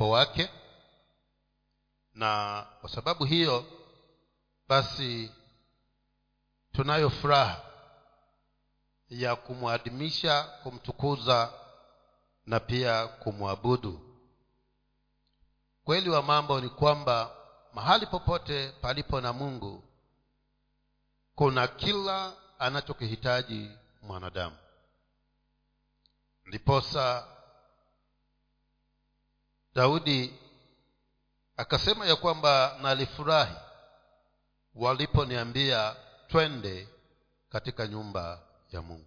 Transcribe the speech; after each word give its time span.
uwepo 0.00 0.10
wake. 0.10 0.50
Na 2.14 2.66
kwa 2.80 2.90
sababu 2.90 3.24
hiyo 3.24 3.64
basi 4.68 5.32
tunayo 6.72 7.10
furaha 7.10 7.60
ya 9.10 9.36
kumwadhimisha 9.36 10.42
kumtukuza 10.62 11.52
na 12.46 12.60
pia 12.60 13.06
kumwabudu. 13.06 14.00
Kweli 15.84 16.10
wa 16.10 16.22
mambo 16.22 16.60
ni 16.60 16.68
kwamba 16.68 17.36
mahali 17.74 18.06
popote 18.06 18.72
palipo 18.80 19.20
na 19.20 19.32
mungu 19.32 19.84
kuna 21.34 21.68
kila 21.68 22.32
anachokihitaji 22.58 23.70
mwanadamu. 24.02 24.56
Ndiposa 26.46 27.26
daudi 29.74 30.34
akasema 31.56 32.06
ya 32.06 32.16
kwamba 32.16 32.78
nalifurahi 32.82 33.54
waliponiambia 34.74 35.96
twende 36.28 36.88
katika 37.48 37.86
nyumba 37.86 38.42
ya 38.72 38.82
mungu. 38.82 39.06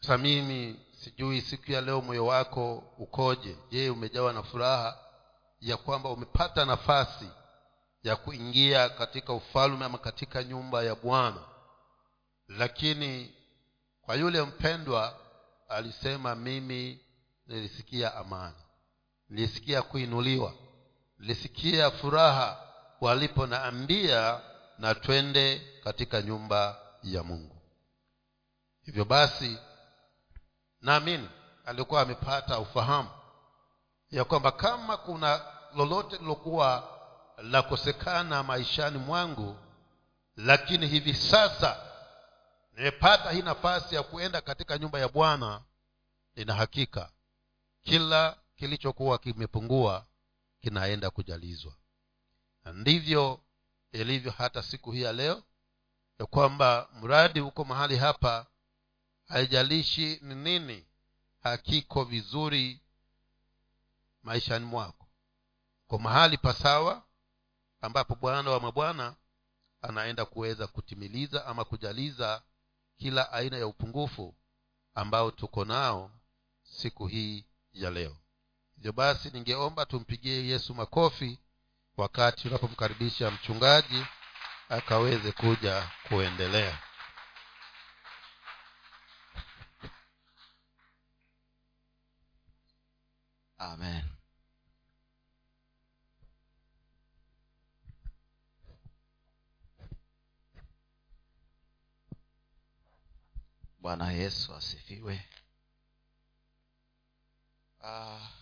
Sasa 0.00 0.18
mimi 0.18 0.80
sijui 1.04 1.40
siku 1.42 1.72
ya 1.72 1.80
leo 1.80 2.00
moyo 2.00 2.26
wako 2.26 2.76
ukoje? 2.98 3.56
Je 3.70 3.90
umejawa 3.90 4.32
na 4.32 4.42
furaha 4.42 4.98
ya 5.60 5.76
kwamba 5.76 6.10
umepata 6.10 6.64
nafasi 6.64 7.28
ya 8.02 8.16
kuingia 8.16 8.88
katika 8.88 9.32
ufalme 9.32 9.84
ama 9.84 9.98
katika 9.98 10.44
nyumba 10.44 10.82
ya 10.82 10.94
bwana? 10.94 11.44
Lakini 12.48 13.34
kwa 14.02 14.14
yule 14.14 14.42
mpendwa 14.42 15.18
alisema 15.68 16.34
mimi 16.34 17.00
nilisikia 17.46 18.14
amani 18.14 18.56
nilisikia 19.30 19.82
kuinuliwa 19.82 20.54
nilisikia 21.18 21.90
furaha 21.90 22.66
waliponaambia 23.00 24.40
na 24.78 24.94
twende 24.94 25.62
katika 25.84 26.22
nyumba 26.22 26.80
ya 27.02 27.22
mungu. 27.22 27.56
Hivyo 28.82 29.04
basi 29.04 29.58
naamini 30.80 31.28
alikuwa 31.64 32.00
amepata 32.02 32.58
ufahamu 32.58 33.08
ya 34.10 34.24
kwamba 34.24 34.52
kama 34.52 34.96
kuna 34.96 35.40
lolote 35.76 36.16
lilokuwa 36.18 36.88
lakosekana 37.42 38.42
maishani 38.42 38.98
mwangu 38.98 39.56
lakini 40.36 40.86
hivi 40.86 41.14
sasa 41.14 41.76
nimepata 42.72 43.30
hii 43.30 43.42
nafasi 43.42 43.94
ya 43.94 44.02
kuenda 44.02 44.40
katika 44.40 44.78
nyumba 44.78 44.98
ya 44.98 45.08
bwana 45.08 45.62
nina 46.36 46.54
hakika 46.54 47.10
kila 47.82 48.36
kilichokuwa 48.60 49.18
kimepungua 49.18 50.06
kinaenda 50.60 51.10
kujalizwa. 51.10 51.72
Na 52.64 52.72
ndivyo 52.72 53.40
ilivyo 53.92 54.30
hata 54.30 54.62
siku 54.62 54.92
hii 54.92 55.02
ya 55.02 55.12
leo 55.12 55.42
ya 56.18 56.26
kwamba 56.26 56.88
mradi 57.00 57.40
uko 57.40 57.64
mahali 57.64 57.96
hapa 57.96 58.46
haijalishi 59.28 60.18
ni 60.22 60.34
nini 60.34 60.86
hakiko 61.42 62.04
vizuri 62.04 62.80
maishani 64.22 64.64
mwako. 64.66 65.06
Kwa 65.88 65.98
mahali 65.98 66.38
pasawa 66.38 67.02
ambapo 67.80 68.14
bwana 68.14 68.50
wa 68.50 68.60
mabwana 68.60 69.14
anaenda 69.82 70.24
kuweza 70.24 70.66
kutimiliza 70.66 71.46
ama 71.46 71.64
kujaliza 71.64 72.42
kila 72.96 73.32
aina 73.32 73.56
ya 73.56 73.66
upungufu 73.66 74.34
ambao 74.94 75.30
tuko 75.30 75.64
nao 75.64 76.10
siku 76.62 77.06
hii 77.06 77.44
ya 77.72 77.90
leo 77.90 78.16
hivyo 78.80 78.92
basi 78.92 79.30
ningeomba 79.30 79.86
tumpigie 79.86 80.46
yesu 80.46 80.74
makofi 80.74 81.38
wakati 81.96 82.48
unapomkaribisha 82.48 83.30
mchungaji 83.30 84.04
akaweze 84.68 85.32
kuja 85.32 85.90
kuendelea. 86.08 86.78
Amen. 93.58 94.04
Bwana 103.80 104.12
yesu 104.12 104.54
asifiwe. 104.54 105.24
Uh, 107.82 108.39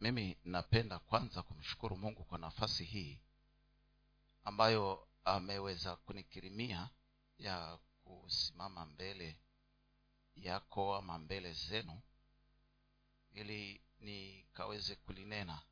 mimi 0.00 0.36
napenda 0.44 0.98
kwanza 0.98 1.42
kumshukuru 1.42 1.96
mungu 1.96 2.24
kwa 2.24 2.38
nafasi 2.38 2.84
hii 2.84 3.18
ambayo 4.44 5.08
ameweza 5.24 5.96
kunikirimia 5.96 6.90
ya 7.38 7.78
kusimama 8.04 8.86
mbele 8.86 9.36
yako 10.36 10.94
ama 10.96 11.18
mbele 11.18 11.52
zenu 11.52 12.00
ili 13.34 13.80
nikaweze 14.00 14.94
kulinena 14.96 15.62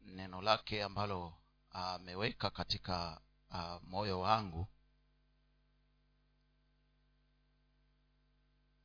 neno 0.00 0.42
lake 0.42 0.82
ambalo 0.82 1.34
ameweka 1.70 2.50
katika 2.50 3.20
uh, 3.50 3.82
moyo 3.82 4.20
wangu. 4.20 4.66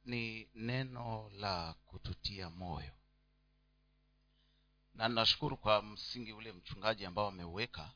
Ni 0.05 0.49
neno 0.55 1.29
la 1.29 1.73
kututia 1.73 2.49
moyo 2.49 2.91
na 4.95 5.07
ninashukuru 5.09 5.57
kwa 5.57 5.81
msingi 5.81 6.33
ule 6.33 6.51
mchungaji 6.51 7.05
ambao 7.05 7.27
ameuweka 7.27 7.91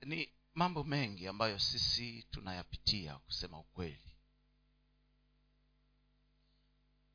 ni 0.00 0.32
mambo 0.54 0.84
mengi 0.84 1.28
ambayo 1.28 1.58
sisi 1.58 2.22
tunayapitia 2.30 3.18
kusema 3.18 3.58
ukweli. 3.58 4.16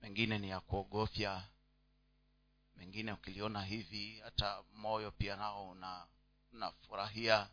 Mengine 0.02 0.38
ni 0.40 0.50
ya 0.50 0.60
kuogofya 0.60 1.50
mengine 2.76 3.12
ukiliona 3.12 3.64
hivi 3.64 4.20
hata 4.20 4.64
moyo 4.74 5.12
pia 5.12 5.36
nao 5.36 5.70
una 5.70 6.08
unafurahia. 6.54 7.50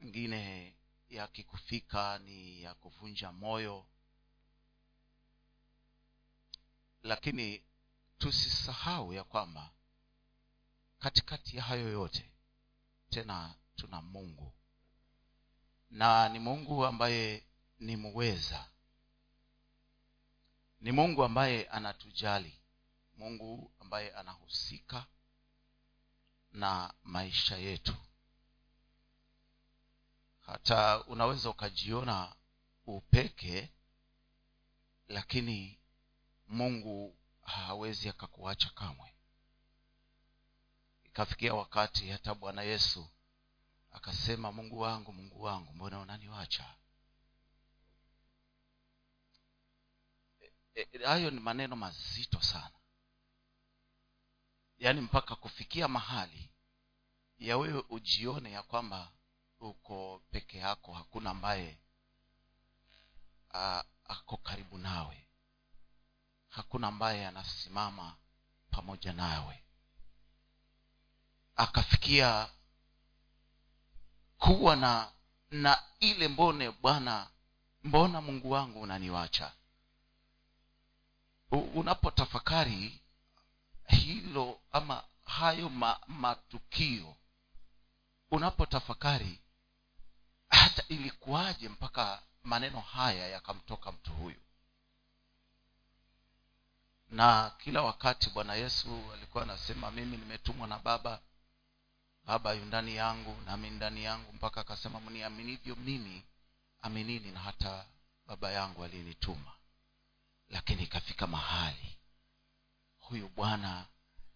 Mengine 0.00 0.74
yakikufika 1.08 2.18
ni 2.18 2.62
ya 2.62 2.74
kuvunja 2.74 3.32
moyo 3.32 3.86
lakini 7.04 7.64
tusisahau 8.18 9.12
ya 9.12 9.24
kwamba 9.24 9.70
katikati 10.98 11.56
ya 11.56 11.62
hayo 11.62 11.88
yote 11.88 12.30
tena 13.10 13.54
tuna 13.76 14.02
mungu. 14.02 14.52
Na 15.90 16.28
ni 16.28 16.38
mungu 16.38 16.86
ambaye 16.86 17.46
ni 17.78 17.96
muweza 17.96 18.68
ni 20.80 20.92
mungu 20.92 21.24
ambaye 21.24 21.68
anatujali. 21.68 22.58
Mungu 23.16 23.72
ambaye 23.80 24.14
anahusika 24.14 25.06
na 26.52 26.94
maisha 27.04 27.56
yetu. 27.56 27.96
Hata 30.40 31.04
unaweza 31.04 31.50
ukajiona 31.50 32.36
upeke 32.86 33.72
lakini 35.08 35.78
mungu 36.54 37.18
hawezi 37.42 38.08
akakuacha 38.08 38.70
kamwe. 38.70 39.14
Ikafikia 41.04 41.54
wakati 41.54 42.08
hata 42.10 42.34
bwana 42.34 42.62
yesu 42.62 43.10
akasema 43.92 44.52
mungu 44.52 44.78
wangu 44.80 45.12
mungu 45.12 45.42
wangu 45.42 45.72
mbona 45.72 46.00
unaniwacha? 46.00 46.74
Hayo 51.04 51.28
e, 51.28 51.30
ni 51.30 51.40
maneno 51.40 51.76
mazito 51.76 52.40
sana. 52.42 52.70
Yaani 54.78 55.00
mpaka 55.00 55.36
kufikia 55.36 55.88
mahali 55.88 56.50
ya 57.38 57.58
wewe 57.58 57.84
ujione 57.88 58.50
ya 58.52 58.62
kwamba 58.62 59.12
uko 59.60 60.22
peke 60.30 60.58
yako 60.58 60.92
hakuna 60.92 61.30
ambaye 61.30 61.78
ako 64.04 64.36
karibu 64.36 64.78
nawe 64.78 65.23
hakuna 66.56 66.88
ambaye 66.88 67.26
anasimama 67.26 68.16
pamoja 68.70 69.12
nawe. 69.12 69.62
Akafikia 71.56 72.48
kuwa 74.38 74.76
na 74.76 75.12
na 75.50 75.82
ile 76.00 76.28
mbone 76.28 76.70
bwana 76.70 77.30
mbona 77.84 78.20
mungu 78.20 78.50
wangu 78.50 78.80
unaniwacha? 78.80 79.52
Unapotafakari 81.74 83.00
hilo 83.86 84.60
ama 84.72 85.04
hayo 85.24 85.68
ma, 85.68 86.00
matukio 86.08 87.16
unapotafakari 88.30 89.40
hata 90.50 90.82
ilikuwaje 90.88 91.68
mpaka 91.68 92.22
maneno 92.42 92.80
haya 92.80 93.28
yakamtoka 93.28 93.92
mtu 93.92 94.12
huyu 94.12 94.43
na 97.14 97.50
kila 97.58 97.82
wakati 97.82 98.30
bwana 98.30 98.54
yesu 98.54 99.02
alikuwa 99.12 99.42
anasema 99.44 99.90
mimi 99.90 100.16
nimetumwa 100.16 100.68
na 100.68 100.78
baba. 100.78 101.20
Baba 102.24 102.52
yu 102.52 102.64
ndani 102.64 102.96
yangu 102.96 103.36
nami 103.46 103.70
ndani 103.70 104.04
yangu. 104.04 104.32
Mpaka 104.32 104.60
akasema 104.60 105.00
mniaminivyo 105.00 105.76
mimi 105.76 106.24
aminini 106.82 107.30
na 107.30 107.40
hata 107.40 107.84
baba 108.26 108.50
yangu 108.52 108.84
aliyenituma 108.84 109.52
lakini 110.50 110.82
ikafika 110.82 111.26
mahali 111.26 111.96
huyu 112.98 113.28
bwana 113.28 113.86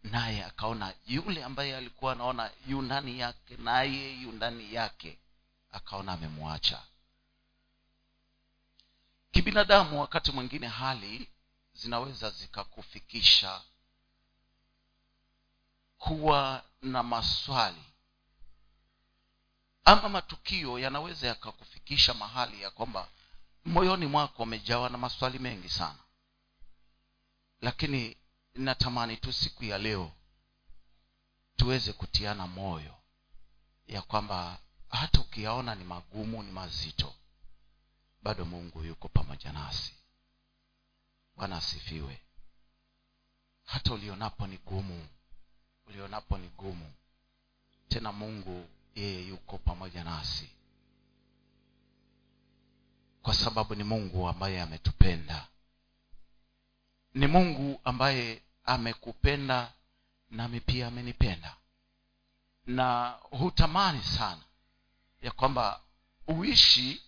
naye 0.02 0.44
akaona 0.44 0.94
yule 1.06 1.44
ambaye 1.44 1.76
alikuwa 1.76 2.12
anaona 2.12 2.50
yu 2.66 2.82
ndani 2.82 3.18
yake 3.18 3.56
naye 3.56 4.20
yu 4.20 4.32
ndani 4.32 4.74
yake 4.74 5.18
akaona 5.72 6.12
amemwacha. 6.12 6.82
Kibinadamu 9.32 10.00
wakati 10.00 10.32
mwingine 10.32 10.66
hali 10.66 11.28
zinaweza 11.78 12.30
zikakufikisha 12.30 13.62
kuwa 15.98 16.64
na 16.82 17.02
maswali. 17.02 17.84
Ama 19.84 20.08
matukio 20.08 20.78
yanaweza 20.78 21.26
yakakufikisha 21.26 22.14
mahali 22.14 22.62
ya 22.62 22.70
kwamba 22.70 23.08
moyoni 23.64 24.06
mwako 24.06 24.42
umejawa 24.42 24.88
na 24.90 24.98
maswali 24.98 25.38
mengi 25.38 25.68
sana. 25.68 25.98
Lakini 27.60 28.16
natamani 28.54 29.16
tu 29.16 29.32
siku 29.32 29.64
ya 29.64 29.78
leo 29.78 30.12
tuweze 31.56 31.92
kutiana 31.92 32.46
moyo 32.46 32.94
ya 33.86 34.02
kwamba 34.02 34.58
hata 34.90 35.20
ukiyaona 35.20 35.74
ni 35.74 35.84
magumu 35.84 36.42
ni 36.42 36.52
mazito 36.52 37.14
bado 38.22 38.44
mungu 38.44 38.84
yuko 38.84 39.08
pamoja 39.08 39.52
nasi 39.52 39.97
bwana 41.38 41.56
asifiwe. 41.56 42.20
Hata 43.64 43.94
ulionapo 43.94 44.46
ni 44.46 44.58
gumu 44.58 45.08
ulionapo 45.86 46.38
ni 46.38 46.48
gumu. 46.48 46.92
Tena 47.88 48.12
mungu 48.12 48.68
yeye 48.94 49.26
yuko 49.28 49.58
pamoja 49.58 50.04
nasi. 50.04 50.50
Kwa 53.22 53.34
sababu 53.34 53.74
ni 53.74 53.84
mungu 53.84 54.28
ambaye 54.28 54.60
ametupenda. 54.62 55.46
Ni 57.14 57.26
mungu 57.26 57.80
ambaye 57.84 58.42
amekupenda 58.64 59.72
nami 60.30 60.60
pia 60.60 60.86
amenipenda. 60.86 61.56
Na 62.66 63.10
hutamani 63.30 64.02
sana 64.02 64.42
ya 65.22 65.30
kwamba 65.30 65.80
uishi 66.26 67.02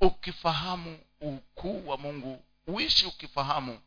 ukifahamu 0.00 0.98
ukuu 1.20 1.88
wa 1.88 1.96
mungu 1.98 2.42
uishi 2.66 3.06
ukifahamu. 3.06 3.80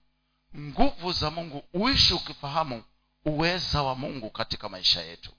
Nguvu 0.58 1.12
za 1.12 1.32
mungu 1.32 1.64
uishi 1.74 2.14
ukifahamu 2.14 2.84
uweza 3.26 3.84
wa 3.84 3.96
mungu 3.96 4.30
katika 4.30 4.70
maisha 4.70 5.02
yetu. 5.02 5.32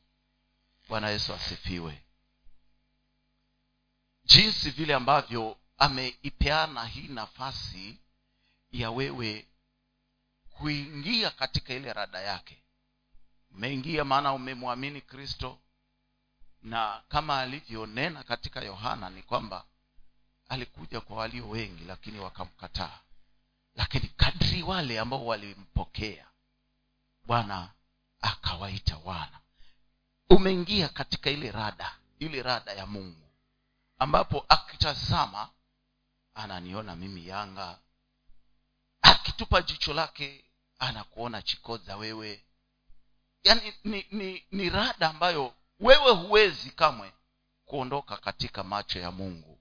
Bwana 0.88 1.08
yesu 1.10 1.34
asifiwe. 1.34 2.02
Jinsi 4.25 4.70
vile 4.70 4.94
ambavyo 4.94 5.56
ameipeana 5.78 6.84
hii 6.87 7.08
nafasi 7.08 7.98
ya 8.72 8.90
wewe 8.90 9.46
kuingia 10.50 11.31
katika 11.31 11.75
ile 11.75 11.93
rada 11.93 12.20
yake. 12.20 12.62
Umeingia 13.50 14.04
maana 14.04 14.32
umemwamini 14.32 15.00
kristo. 15.00 15.58
Na 16.62 17.02
kama 17.08 17.40
alivyonena 17.40 18.22
katika 18.22 18.60
yohana 18.60 19.10
ni 19.10 19.22
kwamba 19.22 19.64
alikuja 20.48 21.00
kwa 21.00 21.16
walio 21.16 21.48
wengi 21.48 21.84
lakini 21.84 22.19
wakamkataa 22.20 22.98
lakini 23.75 24.08
kadri 24.08 24.62
wale 24.62 25.00
ambao 25.00 25.26
walimpokea 25.26 26.26
bwana 27.25 27.70
akawaita 28.20 28.96
wana. 29.05 29.40
Umeingia 30.31 30.88
katika 30.88 31.31
ile 31.31 31.50
rada 31.50 31.96
ile 32.19 32.43
rada 32.43 32.72
ya 32.72 32.87
mungu 32.87 33.28
ambapo 33.99 34.44
akitazama 34.49 35.50
ananiona 36.34 36.96
mimi 36.96 37.26
yanga. 37.28 37.78
Akitupa 39.02 39.62
jicho 39.62 39.94
lake 39.94 40.44
anakuona 40.78 41.43
chikoza 41.43 41.96
wewe. 41.96 42.44
Yaani 43.44 43.75
ni, 43.84 44.06
ni, 44.11 44.44
ni 44.50 44.70
rada 44.70 45.08
ambayo 45.11 45.55
wewe 45.81 46.11
huwezi 46.12 46.70
kamwe 46.70 47.12
kuondoka 47.64 48.17
katika 48.17 48.64
macho 48.64 48.99
ya 48.99 49.11
mungu. 49.11 49.58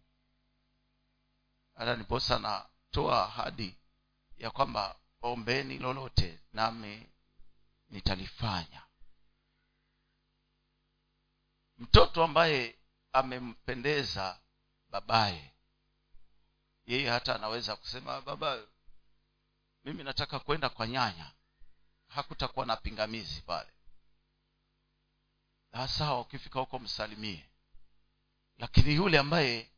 Hata 1.75 1.95
niposa 1.95 2.39
natoa 2.39 3.23
ahadi 3.27 3.75
ya 4.39 4.51
kwamba 4.51 4.99
ombeni 5.21 5.77
lolote 5.77 6.39
nami 6.53 7.09
nitalifanya. 7.89 8.83
Mtoto 11.77 12.23
ambaye 12.23 12.75
amempendeza 13.13 14.39
babaye 14.89 15.53
yeye 16.85 17.09
hata 17.09 17.35
anaweza 17.35 17.75
kusema 17.75 18.21
baba 18.21 18.59
mimi 19.83 20.03
nataka 20.03 20.39
kwenda 20.39 20.69
kwa 20.69 20.87
nyanya. 20.87 21.31
Hakutakuwa 22.07 22.65
na 22.65 22.75
pingamizi 22.77 23.41
pale. 23.41 23.69
Sawa 25.87 26.19
ukifika 26.21 26.59
huko 26.59 26.79
msalimie. 26.79 27.49
Lakini 28.57 28.95
yule 28.95 29.19
ambaye 29.19 29.71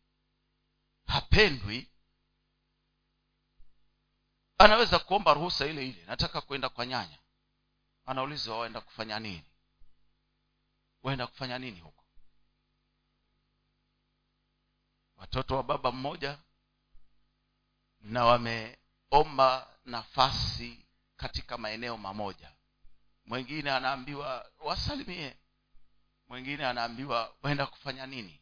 hapendwi 1.07 1.90
anaweza 4.63 4.99
kuomba 4.99 5.33
ruhusa 5.33 5.65
ile 5.65 5.87
ile 5.89 6.05
nataka 6.05 6.41
kwenda 6.41 6.69
kwa 6.69 6.85
nyanya. 6.85 7.17
Anaulizwa 8.05 8.59
waenda 8.59 8.81
kufanya 8.81 9.19
nini? 9.19 9.45
Waenda 11.03 11.27
kufanya 11.27 11.59
nini 11.59 11.79
huko? 11.79 12.05
Watoto 15.15 15.55
wa 15.55 15.63
baba 15.63 15.91
mmoja 15.91 16.37
na 17.99 18.25
wameomba 18.25 19.67
nafasi 19.85 20.85
katika 21.17 21.57
maeneo 21.57 21.97
mamoja. 21.97 22.51
Mwingine 23.25 23.71
anaambiwa 23.71 24.51
wasalimie. 24.59 25.37
Mwingine 26.27 26.65
anaambiwa 26.65 27.35
waenda 27.43 27.65
kufanya 27.65 28.05
nini? 28.05 28.41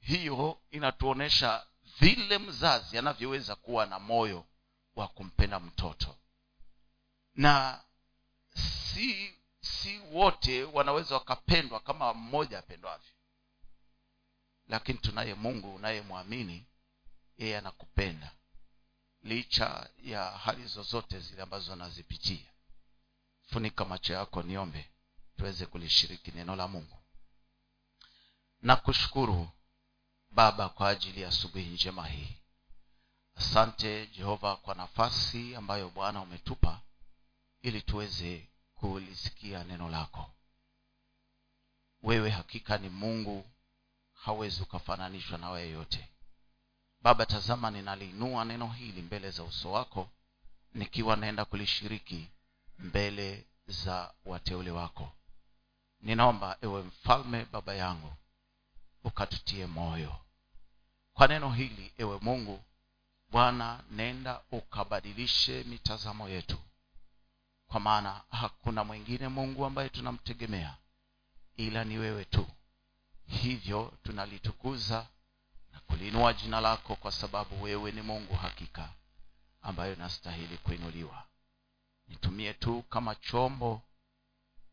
Hiyo 0.00 0.60
inatuonyesha 0.70 1.66
vile 2.00 2.38
mzazi 2.38 2.98
anavyoweza 2.98 3.56
kuwa 3.56 3.86
na 3.86 3.98
moyo 3.98 4.46
wa 4.96 5.08
kumpenda 5.08 5.60
mtoto. 5.60 6.16
Na 7.34 7.84
si 8.54 9.34
si 9.60 9.98
wote 9.98 10.64
wanaweza 10.64 11.14
wakapendwa 11.14 11.80
kama 11.80 12.14
mmoja 12.14 12.58
apendwavyo. 12.58 13.12
Lakini 14.68 14.98
tunaye 14.98 15.34
mungu 15.34 15.74
unayemwamini 15.74 16.66
yeye 17.38 17.58
anakupenda. 17.58 18.32
Licha 19.22 19.90
ya 20.02 20.30
hali 20.30 20.66
zozote 20.66 21.20
zile 21.20 21.42
ambazo 21.42 21.72
anazipitia. 21.72 22.50
Funika 23.42 23.84
macho 23.84 24.12
yako 24.12 24.42
niombe 24.42 24.90
tuweze 25.36 25.66
kulishiriki 25.66 26.30
neno 26.30 26.56
la 26.56 26.68
mungu. 26.68 26.96
Na 28.62 28.76
kushukuru 28.76 29.48
baba 30.30 30.68
kwa 30.68 30.88
ajili 30.88 31.20
ya 31.20 31.28
asubuhi 31.28 31.64
njema 31.64 32.06
hii. 32.06 32.36
Asante 33.36 34.06
jehova 34.06 34.56
kwa 34.56 34.74
nafasi 34.74 35.54
ambayo 35.56 35.90
bwana 35.90 36.20
umetupa 36.20 36.80
ili 37.62 37.82
tuweze 37.82 38.48
kulisikia 38.74 39.64
neno 39.64 39.88
lako. 39.88 40.30
Wewe 42.02 42.30
hakika 42.30 42.78
ni 42.78 42.88
mungu 42.88 43.46
hawezi 44.12 44.62
ukafananishwa 44.62 45.38
na 45.38 45.50
wewe 45.50 45.68
yote. 45.68 46.08
Baba 47.02 47.26
tazama 47.26 47.70
ninaliinua 47.70 48.44
neno 48.44 48.68
hili 48.68 49.02
mbele 49.02 49.30
za 49.30 49.42
uso 49.42 49.72
wako 49.72 50.08
nikiwa 50.74 51.16
naenda 51.16 51.44
kulishiriki 51.44 52.28
mbele 52.78 53.46
za 53.66 54.14
wateule 54.24 54.70
wako. 54.70 55.12
Ninaomba 56.00 56.58
ewe 56.62 56.82
mfalme 56.82 57.44
baba 57.44 57.74
yangu 57.74 58.12
ukatutie 59.04 59.66
moyo. 59.66 60.16
Kwa 61.14 61.28
neno 61.28 61.50
hili 61.52 61.92
ewe 61.98 62.18
mungu 62.22 62.64
bwana 63.30 63.82
nenda 63.90 64.40
ukabadilishe 64.50 65.64
mitazamo 65.64 66.28
yetu. 66.28 66.58
Kwa 67.68 67.80
maana 67.80 68.20
hakuna 68.30 68.84
mwingine 68.84 69.28
mungu 69.28 69.64
ambaye 69.64 69.88
tunamtegemea 69.88 70.76
ila 71.56 71.84
ni 71.84 71.98
wewe 71.98 72.24
tu. 72.24 72.46
Hivyo 73.26 73.92
tunalitukuza 74.02 75.06
na 75.72 75.80
kuliinua 75.80 76.32
jina 76.32 76.60
lako 76.60 76.96
kwa 76.96 77.12
sababu 77.12 77.62
wewe 77.62 77.92
ni 77.92 78.02
mungu 78.02 78.34
hakika 78.34 78.88
ambayo 79.62 79.92
inastahili 79.92 80.56
kuinuliwa. 80.58 81.24
Nitumie 82.08 82.54
tu 82.54 82.82
kama 82.82 83.14
chombo 83.14 83.82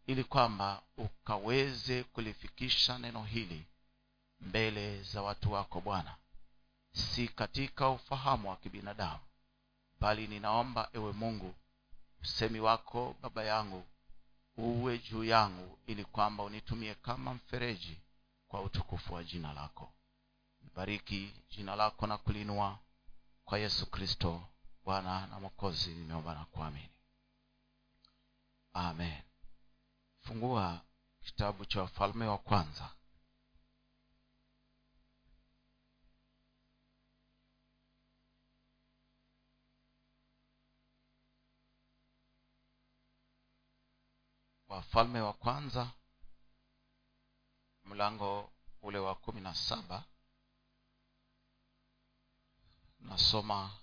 ili 0.08 0.24
kwamba 0.24 0.82
ukaweze 0.98 2.04
kulifikisha 2.04 2.98
neno 2.98 3.24
hili 3.24 3.66
mbele 4.40 5.04
za 5.04 5.22
watu 5.22 5.52
wako 5.52 5.82
bwana. 5.82 6.16
Si 6.94 7.28
katika 7.28 7.90
ufahamu 7.90 8.50
wa 8.50 8.56
kibinadamu 8.56 9.20
bali 10.00 10.28
ninaomba 10.28 10.90
ewe 10.94 11.12
mungu 11.14 11.56
usemi 12.22 12.60
wako 12.60 13.16
baba 13.22 13.44
yangu 13.44 13.84
uwe 14.58 14.98
juu 15.00 15.24
yangu 15.24 15.78
ili 15.88 16.06
kwamba 16.06 16.44
unitumie 16.44 16.96
kama 16.96 17.34
mfereji 17.34 17.98
kwa 18.48 18.62
utukufu 18.62 19.14
wa 19.14 19.24
jina 19.24 19.54
lako. 19.54 19.94
Bariki 20.76 21.34
jina 21.50 21.76
lako 21.76 22.08
na 22.08 22.18
kulinua 22.18 22.80
kwa 23.46 23.60
yesu 23.60 23.86
kristo 23.86 24.42
bwana 24.86 25.28
na 25.28 25.40
mwokozi 25.40 25.90
nimeomba 25.90 26.34
na 26.34 26.46
kuamini. 26.46 26.90
Amen. 28.74 29.22
Fungua 30.20 30.82
kitabu 31.26 31.66
cha 31.66 31.82
wafalme 31.82 32.26
wa 32.26 32.38
kwanza 32.38 32.90
wafalme 44.68 45.22
wa 45.22 45.34
kwanza 45.34 45.92
mlango 47.84 48.52
ule 48.82 49.00
wa 49.00 49.16
kumi 49.16 49.42
na 49.42 49.56
saba. 49.56 50.04
Nasoma 53.00 53.78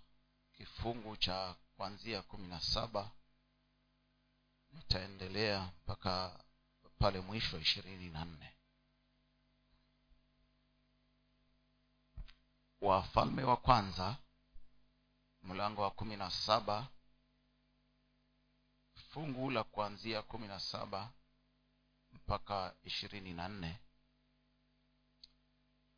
kifungu 0.56 1.16
cha 1.16 1.54
kuanzia 1.76 2.22
kumi 2.22 2.48
na 2.48 2.60
saba. 2.60 3.10
Nitaendelea 4.72 5.72
mpaka 5.82 6.44
pale 6.98 7.20
mwisho 7.20 7.58
ishirini 7.58 8.10
na 8.10 8.24
nne. 8.24 8.56
Wafalme 12.80 13.42
wa 13.42 13.56
kwanza 13.56 14.16
mlango 15.42 15.82
wa 15.82 15.90
kumi 15.90 16.16
na 16.16 16.30
saba 16.30 16.88
fungu 19.14 19.50
la 19.50 19.64
kuanzia 19.64 20.22
kumi 20.22 20.48
na 20.48 20.60
saba 20.60 21.12
mpaka 22.12 22.74
ishirini 22.84 23.34
na 23.34 23.48
nne. 23.48 23.78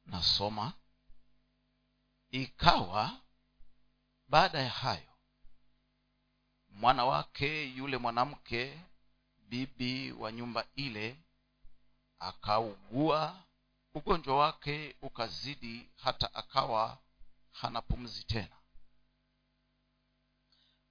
Nasoma 0.06 0.72
ikawa 2.30 3.20
baada 4.28 4.58
ya 4.62 4.70
hayo 4.70 5.12
mwana 6.68 7.04
wake 7.04 7.64
yule 7.68 7.96
mwanamke 7.96 8.80
bibi 9.36 10.12
wa 10.12 10.32
nyumba 10.32 10.66
ile 10.74 11.16
akaugua 12.18 13.44
ugonjwa 13.94 14.38
wake 14.38 14.96
ukazidi 15.02 15.88
hata 15.96 16.34
akawa 16.34 16.98
hana 17.52 17.82
pumzi 17.82 18.24
tena. 18.24 18.56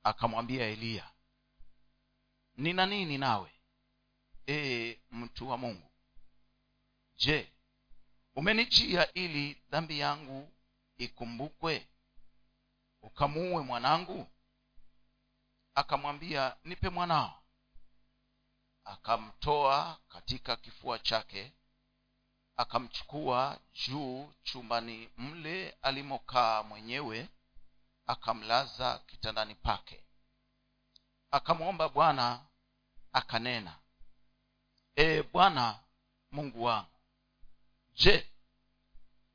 Akamwambia 0.04 0.66
eliya 0.66 1.12
nina 2.58 2.86
nini 2.86 3.18
nawe 3.18 3.52
ee 4.48 4.98
mtu 5.12 5.50
wa 5.50 5.58
mungu? 5.58 5.92
Je 7.18 7.52
umenijia 8.36 9.14
ili 9.14 9.54
dhambi 9.70 10.00
yangu 10.00 10.52
ikumbukwe? 10.98 11.88
Ukamuue 13.02 13.64
mwanangu? 13.64 14.28
Akamwambia 15.76 16.56
nipe 16.64 16.90
mwanao. 16.90 17.44
Akamtoa 18.84 20.00
katika 20.10 20.56
kifua 20.56 21.00
chake 21.00 21.52
akamchukua 22.58 23.60
juu 23.74 24.34
chumbani 24.44 25.10
mle 25.18 25.70
alimokaa 25.82 26.64
mwenyewe 26.64 27.30
akamlaza 28.08 29.00
kitandani 29.08 29.56
pake 29.56 30.05
akamwomba 31.38 31.86
bwana 31.96 32.26
akanena 33.20 33.74
ee 35.04 35.24
bwana 35.24 35.66
mungu 36.32 36.64
wangu 36.64 37.00
je 38.02 38.16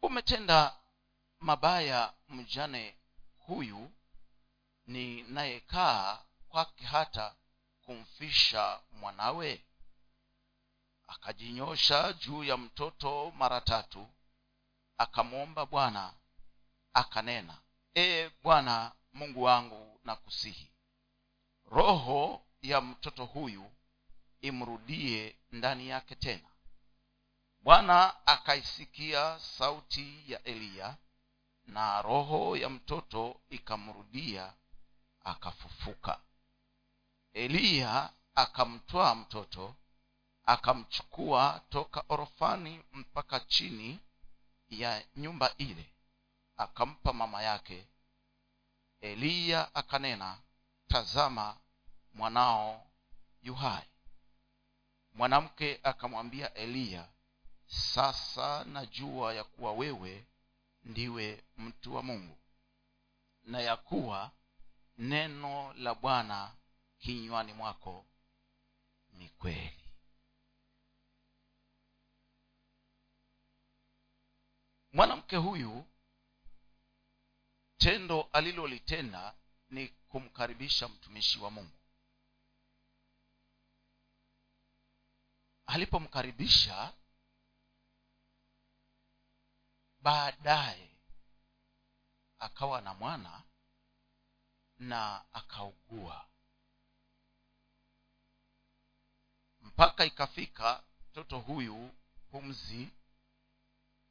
umetenda 0.02 0.59
mabaya 1.40 2.14
mjane 2.28 2.97
huyu? 3.38 3.92
Ninayekaa 4.87 6.23
kwake 6.49 6.85
hata 6.85 7.35
kumfisha 7.85 8.80
mwanawe? 8.92 9.64
Akajinyosha 11.07 12.12
juu 12.12 12.45
ya 12.45 12.57
mtoto 12.57 13.30
mara 13.30 13.61
tatu 13.61 14.09
akamwomba 14.99 15.66
bwana 15.66 16.14
akanena 16.95 17.59
ee 17.97 18.30
bwana 18.42 18.92
mungu 19.12 19.42
wangu 19.42 20.00
na 20.04 20.16
kusihi 20.16 20.73
roho 21.70 22.42
ya 22.62 22.80
mtoto 22.80 23.24
huyu 23.24 23.70
imrudie 24.40 25.36
ndani 25.52 25.88
yake 25.88 26.14
tena. 26.14 26.48
Bwana 27.60 28.26
akaisikia 28.26 29.38
sauti 29.40 30.24
ya 30.32 30.42
eliya 30.44 30.96
na 31.66 32.02
roho 32.02 32.56
ya 32.56 32.68
mtoto 32.70 33.40
ikamrudia 33.50 34.52
akafufuka. 35.24 36.20
Eliya 37.32 38.12
akamtwaa 38.34 39.14
mtoto 39.14 39.74
akamchukua 40.44 41.60
toka 41.70 42.04
orofani 42.08 42.84
mpaka 42.92 43.40
chini 43.40 44.00
ya 44.70 45.04
nyumba 45.16 45.54
ile 45.58 45.90
akampa 46.56 47.12
mama 47.12 47.42
yake. 47.42 47.86
Eliya 49.00 49.74
akanena 49.74 50.38
tazama 50.90 51.56
mwanao 52.14 52.87
yuhai 53.42 53.88
mwanamke 55.12 55.80
akamwambia 55.82 56.54
eliya 56.54 57.09
sasa 57.66 58.64
najua 58.64 59.35
ya 59.35 59.44
kuwa 59.44 59.73
wewe 59.73 60.26
ndiwe 60.85 61.44
mtu 61.56 61.94
wa 61.94 62.02
mungu 62.02 62.37
na 63.42 63.61
ya 63.61 63.76
kuwa 63.76 64.30
neno 64.99 65.73
la 65.73 65.94
bwana 65.94 66.54
kinywani 66.99 67.52
mwako 67.52 68.04
ni 69.12 69.28
kweli. 69.28 69.85
Mwanamke 74.92 75.37
huyu 75.37 75.85
tendo 77.78 78.28
alilolitenda 78.32 79.35
ni 79.70 79.88
kumkaribisha 80.10 80.88
mtumishi 80.88 81.38
wa 81.38 81.50
mungu. 81.50 81.76
Alipomkaribisha 85.66 86.94
baadaye 90.00 90.90
akawa 92.38 92.80
na 92.80 92.94
mwana 92.94 93.42
na 94.78 95.24
akaugua. 95.34 96.28
Mpaka 99.60 100.04
ikafika 100.04 100.84
mtoto 101.10 101.38
huyu 101.38 101.94
pumzi 102.30 102.88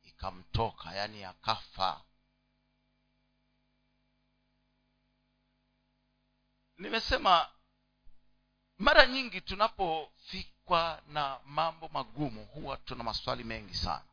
ikamtoka 0.03 0.95
yaani 0.95 1.23
akafa 1.23 2.05
nimesema 6.79 7.50
mara 8.77 9.05
nyingi 9.05 9.41
tunapofikwa 9.41 11.01
na 11.07 11.39
mambo 11.45 11.88
magumu 11.88 12.45
huwa 12.45 12.77
tuna 12.77 13.03
maswali 13.03 13.43
mengi 13.43 13.74
sana. 13.74 14.05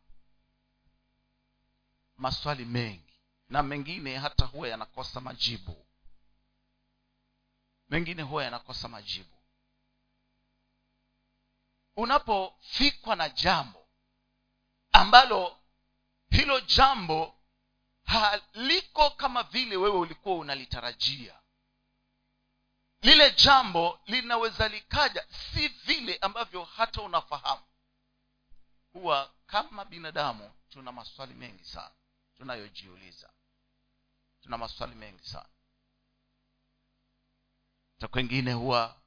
Maswali 2.16 2.64
mengi. 2.64 3.02
Na 3.48 3.62
mengine 3.62 4.16
hata 4.18 4.44
huwa 4.44 4.68
yanakosa 4.68 5.20
majibu. 5.20 5.86
Mengine 7.88 8.22
huwa 8.22 8.44
yanakosa 8.44 8.88
majibu. 8.88 9.30
Unapofikwa 11.96 13.16
na 13.16 13.28
jambo 13.28 13.86
ambalo 14.92 15.58
hilo 16.30 16.60
jambo 16.60 17.34
haliko 18.04 19.10
kama 19.10 19.42
vile 19.42 19.76
wewe 19.76 19.96
ulikuwa 19.98 20.36
unalitarajia 20.36 21.40
lile 23.02 23.30
jambo 23.30 24.00
linaweza 24.06 24.68
likaja 24.68 25.26
si 25.52 25.68
vile 25.68 26.16
ambavyo 26.16 26.64
hata 26.64 27.02
unafahamu. 27.02 27.62
Huwa 28.92 29.34
kama 29.46 29.84
binadamu 29.84 30.52
tuna 30.68 30.92
maswali 30.92 31.34
mengi 31.34 31.64
sana 31.64 31.94
tunayojiuliza. 32.36 33.32
Tuna 34.40 34.58
maswali 34.58 34.94
mengi 34.94 35.24
sana. 35.24 35.48
Ta 37.98 38.08
kwengine 38.08 38.52
huwa 38.52 39.00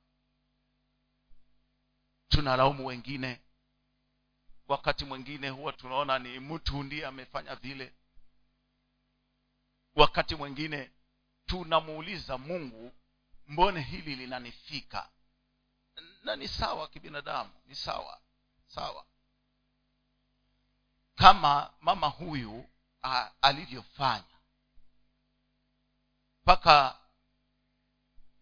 tunalaumu 2.30 2.86
wengine. 2.86 3.42
Wakati 4.68 5.06
mwingine 5.06 5.50
huwa 5.50 5.74
tunaona 5.74 6.20
ni 6.20 6.40
mtu 6.40 6.84
ndiye 6.84 7.06
amefanya 7.06 7.56
vile. 7.56 7.94
Wakati 9.96 10.36
mwingine 10.36 10.92
tunamuuliza 11.46 12.38
mungu 12.38 12.94
mbone 13.50 13.82
hili 13.82 14.16
linanifika? 14.16 15.10
Na 16.24 16.36
ni 16.36 16.48
sawa 16.48 16.88
kibinadamu 16.88 17.50
ni 17.66 17.76
sawa 17.76 18.22
sawa. 18.68 19.06
Kama 21.16 21.74
mama 21.82 22.08
huyu 22.08 22.70
alivyofanya. 23.42 24.24
Mpaka 26.42 27.00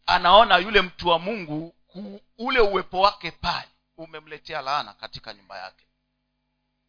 anaona 0.05 0.57
yule 0.57 0.81
mtu 0.81 1.07
wa 1.07 1.19
mungu 1.19 1.71
ku, 1.71 2.21
ule 2.37 2.59
uwepo 2.59 2.99
wake 3.01 3.31
pale 3.31 3.69
umemletea 3.97 4.61
laana 4.61 4.93
katika 4.93 5.33
nyumba 5.33 5.57
yake. 5.57 5.85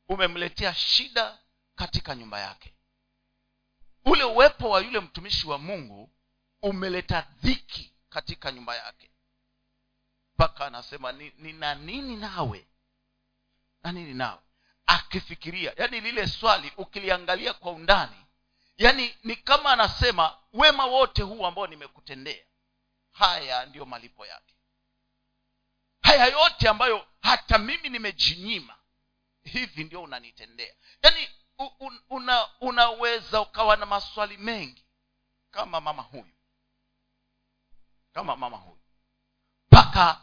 Umemletea 0.09 0.75
shida 0.75 1.39
katika 1.75 2.15
nyumba 2.15 2.41
yake. 2.41 2.75
Ule 4.05 4.25
uwepo 4.25 4.71
wa 4.71 4.81
yule 4.81 5.01
mtumishi 5.01 5.47
wa 5.47 5.59
mungu 5.59 6.11
umeleta 6.63 7.21
dhiki 7.43 7.93
katika 8.11 8.53
nyumba 8.53 8.77
yake. 8.77 9.11
Mpaka 10.35 10.67
anasema 10.67 11.13
nina 11.13 11.75
ni 11.75 11.93
nini 11.93 12.17
nawe? 12.17 12.69
Na 13.83 13.93
nini 13.93 14.15
nawe? 14.15 14.41
Akifikiria 14.87 15.73
yaani 15.77 16.01
lile 16.01 16.27
swali 16.29 16.73
ukiliangalia 16.77 17.55
kwa 17.55 17.73
undani 17.73 18.27
yaani 18.77 19.17
ni 19.25 19.37
kama 19.37 19.73
anasema 19.73 20.39
wema 20.53 20.87
wote 20.87 21.23
huu 21.23 21.47
ambao 21.47 21.67
nimekutendea 21.67 22.45
haya 23.13 23.67
ndiyo 23.67 23.85
malipo 23.87 24.27
yake. 24.27 24.55
Haya 26.03 26.27
yote 26.27 26.69
ambayo 26.69 27.07
hata 27.23 27.59
mimi 27.59 27.89
nimejinyima 27.89 28.77
hivi 29.43 29.85
ndio 29.85 30.03
unanitendea. 30.03 30.75
Yaani 31.03 31.29
un, 31.81 32.01
una, 32.11 32.49
unaweza 32.61 33.41
ukawa 33.41 33.77
na 33.77 33.87
maswali 33.87 34.37
mengi 34.37 34.85
kama 35.51 35.81
mama 35.81 36.03
huyu 36.03 36.38
kama 38.13 38.37
mama 38.37 38.57
huyu. 38.57 38.79
Mpaka 39.67 40.23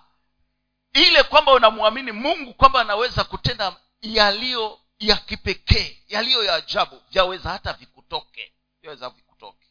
ile 0.93 1.23
kwamba 1.23 1.51
unamwamini 1.53 2.11
mungu 2.11 2.53
kwamba 2.53 2.81
anaweza 2.81 3.23
kutenda 3.23 3.75
yaliyo 4.01 4.79
ya 4.99 5.17
kipekee 5.17 6.03
yaliyo 6.07 6.43
ya 6.43 6.55
ajabu 6.55 7.01
vyaweza 7.11 7.49
hata 7.49 7.73
vikutoke 7.73 8.53
vyaweza 8.81 9.09
vikutoke. 9.09 9.69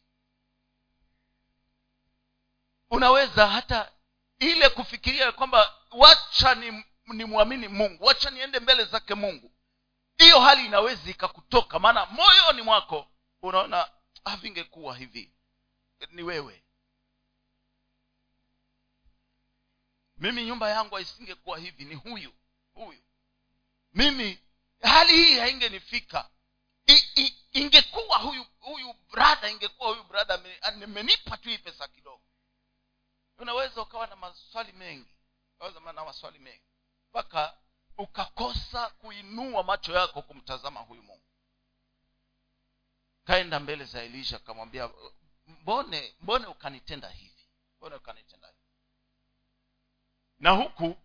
Unaweza 2.89 3.47
hata 3.47 3.91
ile 4.39 4.69
kufikiria 4.69 5.31
kwamba 5.31 5.73
wacha 5.91 6.55
ni 6.55 6.85
nimwamini 7.07 7.67
mungu 7.67 8.05
wacha 8.05 8.29
niende 8.29 8.59
mbele 8.59 8.85
zake 8.85 9.15
mungu. 9.15 9.51
Hiyo 10.17 10.39
hali 10.39 10.65
inaweza 10.65 11.09
ikakutoka 11.09 11.79
maana 11.79 12.05
moyoni 12.05 12.61
mwako 12.61 13.07
unaona 13.41 13.89
havingekuwa 14.25 14.97
hivi. 14.97 15.31
Ni 16.11 16.23
wewe 16.23 16.63
mimi 20.17 20.45
nyumba 20.45 20.69
yangu 20.69 20.95
haisingekuwa 20.95 21.57
hivi 21.59 21.85
ni 21.85 21.95
huyu 21.95 22.33
huyu. 22.73 23.01
Mimi 23.93 24.39
hali 24.81 25.13
hii 25.13 25.39
haingenifika. 25.39 26.29
Ingekuwa 27.51 28.17
huyu 28.17 28.45
huyu 28.59 28.93
brada 28.93 29.49
ingekuwa 29.49 29.89
huyu 29.89 30.03
brada 30.03 30.37
nimenipa 30.75 31.37
tu 31.37 31.49
hii 31.49 31.57
pesa 31.57 31.87
kidogo. 31.87 32.21
Unaweza 33.37 33.81
ukawa 33.81 34.07
na 34.07 34.15
maswali 34.15 34.71
mengi 34.71 35.09
na 35.93 36.05
maswali 36.05 36.39
mengi 36.39 36.63
mpaka 37.09 37.57
ukakosa 37.97 38.89
kuinua 38.89 39.63
macho 39.63 39.93
yako 39.93 40.21
kumtazama 40.21 40.79
huyu 40.79 41.03
mungu. 41.03 41.21
Kaenda 43.23 43.59
mbele 43.59 43.85
za 43.85 44.03
elisha 44.03 44.35
akamwambia 44.35 44.89
mbone 45.47 46.15
mbone 46.21 46.45
ukanitenda 46.47 47.09
hivi 47.09 47.47
mbone 47.77 47.95
ukanitenda 47.95 48.47
hivi 48.47 48.54
na 50.45 50.51
huku 50.51 50.97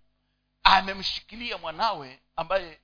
amemshikilia 0.63 1.59
mwanawe 1.59 2.21
ambaye 2.37 2.81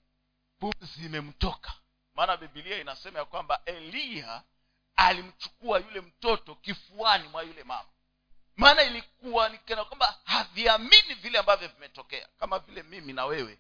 pumzi 0.58 1.06
imemtoka 1.06 1.74
maana 2.14 2.36
bibilia 2.36 2.80
inasema 2.80 3.18
ya 3.18 3.24
kwamba 3.24 3.62
eliya 3.64 4.42
alimchukua 4.96 5.78
yule 5.78 6.00
mtoto 6.00 6.54
kifuani 6.54 7.28
mwa 7.28 7.42
yule 7.42 7.64
mama. 7.64 7.88
Maana 8.56 8.82
ilikuwa 8.82 9.48
nikana 9.48 9.84
kwamba 9.84 10.18
haviamini 10.24 11.14
vile 11.14 11.38
ambavyo 11.38 11.68
vimetokea. 11.68 12.28
Kama 12.38 12.58
vile 12.58 12.82
mimi 12.82 13.12
na 13.12 13.24
wewe 13.26 13.58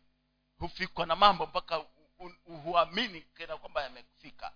hufikwa 0.58 1.06
na 1.06 1.16
mambo 1.16 1.46
mpaka 1.46 1.84
huamini 2.64 3.20
kana 3.20 3.56
kwamba 3.56 3.82
yamefika. 3.82 4.52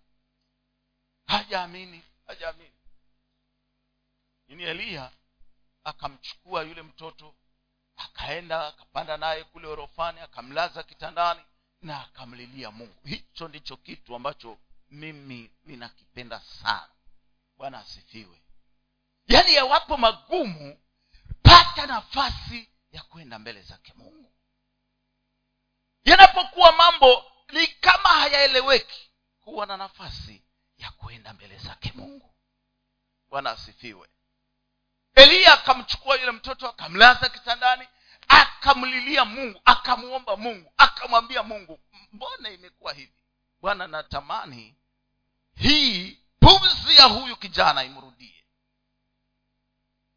Hajaamini 1.27 2.03
hajaamini. 2.27 2.75
Ini 4.49 4.63
eliya 4.63 5.11
akamchukua 5.85 6.63
yule 6.63 6.83
mtoto 6.83 7.35
akaenda 8.31 8.67
akapanda 8.67 9.17
naye 9.17 9.45
kule 9.45 9.67
orofani 9.69 10.21
akamlaza 10.21 10.83
kitandani 10.83 11.41
na 11.83 12.01
akamlilia 12.03 12.71
mungu. 12.71 12.95
Hicho 13.05 13.49
ndicho 13.49 13.77
kitu 13.77 14.15
ambacho 14.17 14.59
mimi 14.91 15.51
ninakipenda 15.65 16.41
sana. 16.41 16.89
Bwana 17.57 17.79
asifiwe. 17.79 18.43
Yaani 19.27 19.55
yawapo 19.55 19.97
magumu 19.97 20.79
pata 21.43 21.87
nafasi 21.87 22.69
ya 22.93 23.03
kwenda 23.03 23.39
mbele 23.39 23.63
zake 23.63 23.93
mungu. 23.97 24.33
Yanapokuwa 26.05 26.73
mambo 26.73 27.25
ni 27.53 27.67
kama 27.67 28.09
hayaeleweki 28.09 29.11
kuwa 29.41 29.67
na 29.67 29.77
nafasi 29.77 30.43
ya 30.79 30.91
kwenda 30.91 31.33
mbele 31.33 31.59
zake 31.59 31.93
mungu. 31.95 32.35
Bwana 33.29 33.51
asifiwe. 33.51 34.09
Eliya 35.15 35.53
akamchukua 35.53 36.17
yule 36.17 36.31
mtoto 36.33 36.69
akamlaza 36.69 37.29
kitandani 37.29 37.89
akamlilia 38.31 39.25
mungu 39.25 39.61
akamwomba 39.65 40.37
mungu 40.37 40.73
akamwambia 40.77 41.43
mungu 41.43 41.81
mbona 42.13 42.51
imekuwa 42.51 42.93
hivi? 42.93 43.23
Bwana 43.61 43.87
natamani 43.87 44.75
hii 45.55 46.19
pumzi 46.41 46.97
ya 46.97 47.05
huyu 47.05 47.37
kijana 47.37 47.85
imrudie. 47.85 48.45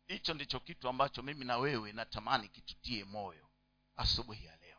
Hicho 0.08 0.34
ndicho 0.34 0.60
kitu 0.60 0.90
ambacho 0.90 1.22
mimi 1.22 1.46
na 1.46 1.58
wewe 1.58 1.92
natamani 1.92 2.48
kitutie 2.48 3.04
moyo 3.04 3.50
asubuhi 3.98 4.46
ya 4.46 4.56
leo. 4.58 4.78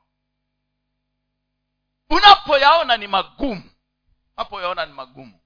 Unapoyaona 2.10 2.96
ni 2.96 3.06
magumu 3.06 3.70
unapoyaona 4.36 4.86
ni 4.86 4.92
magumu 4.92 5.40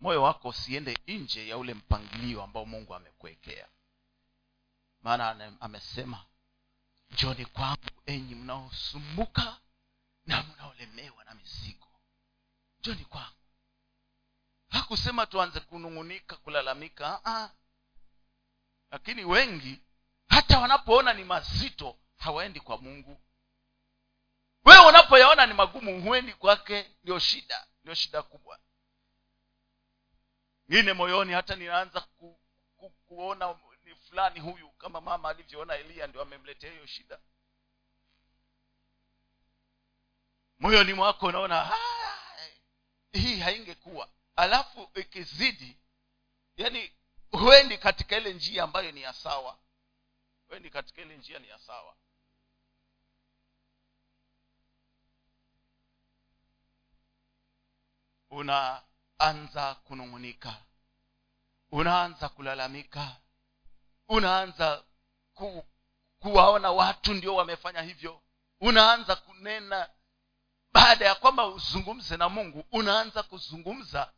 moyo 0.00 0.22
wako 0.22 0.48
usiende 0.48 0.98
nje 1.06 1.48
ya 1.48 1.58
ule 1.58 1.74
mpangilio 1.74 2.42
ambao 2.42 2.66
mungu 2.66 2.94
amekuwekea 2.94 3.68
maana 5.06 5.52
amesema 5.60 6.24
njoni 7.10 7.44
kwangu 7.46 7.90
enyi 8.06 8.34
mnaosumbuka 8.34 9.60
na 10.26 10.42
mnaolemewa 10.42 11.24
na 11.24 11.34
mizigo. 11.34 11.86
Njoni 12.80 13.04
kwangu. 13.04 13.36
Hakusema 14.68 15.26
tuanze 15.26 15.60
kunung'unika 15.60 16.36
kulalamika 16.36 17.20
Aa. 17.24 17.50
lakini 18.90 19.24
wengi 19.24 19.80
hata 20.28 20.58
wanapoona 20.58 21.12
ni 21.12 21.24
mazito 21.24 21.98
hawaendi 22.16 22.60
kwa 22.60 22.78
mungu. 22.78 23.20
Wewe 24.64 24.86
unapoyaona 24.86 25.46
ni 25.46 25.54
magumu 25.54 26.02
huendi 26.02 26.32
kwake. 26.34 26.90
Ndio 27.02 27.18
shida 27.18 27.66
ndio 27.82 27.94
shida 27.94 28.22
kubwa. 28.22 28.58
Ngine 30.70 30.92
moyoni 30.92 31.32
hata 31.32 31.56
ninaanza 31.56 32.00
ku, 32.00 32.40
ku, 32.76 32.90
kuona 32.90 33.48
fulani 34.08 34.40
huyu 34.40 34.70
kama 34.70 35.00
mama 35.00 35.28
alivyoona 35.28 35.74
eliya 35.74 36.06
ndio 36.06 36.22
amemletea 36.22 36.70
hiyo 36.72 36.86
shida. 36.86 37.18
Moyoni 40.58 40.92
mwako 40.94 41.26
unaona 41.26 41.72
hii 43.12 43.38
haingekuwa. 43.40 44.08
Alafu 44.36 44.90
ikizidi 44.94 45.76
yani 46.56 46.92
huendi 47.30 47.78
katika 47.78 48.16
ile 48.16 48.32
njia 48.34 48.64
ambayo 48.64 48.92
ni 48.92 49.02
ya 49.02 49.12
sawa. 49.12 49.58
Huendi 50.48 50.70
katika 50.70 51.02
ile 51.02 51.16
njia 51.16 51.38
ni 51.38 51.48
ya 51.48 51.58
sawa. 51.58 51.96
Unaanza 58.30 59.74
kunung'unika. 59.74 60.62
Unaanza 61.70 62.28
kulalamika 62.28 63.16
unaanza 64.08 64.84
ku, 65.34 65.64
kuwaona 66.18 66.70
watu 66.70 67.14
ndio 67.14 67.34
wamefanya 67.34 67.82
hivyo. 67.82 68.22
Unaanza 68.60 69.16
kunena. 69.16 69.90
Baada 70.72 71.04
ya 71.06 71.14
kwamba 71.14 71.46
uzungumze 71.46 72.16
na 72.16 72.28
mungu 72.28 72.64
unaanza 72.72 73.22
kuzungumza. 73.22 74.12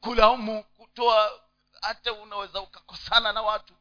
Kulaumu 0.00 0.64
kutoa 0.64 1.40
hata 1.80 2.12
unaweza 2.12 2.60
ukakosana 2.60 3.32
na 3.32 3.42
watu. 3.42 3.74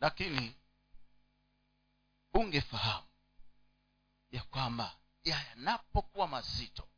Lakini 0.00 0.56
ungefahamu 2.34 3.06
ya 4.30 4.42
kwamba 4.42 4.96
yanapokuwa 5.24 6.28
mazito 6.28 6.88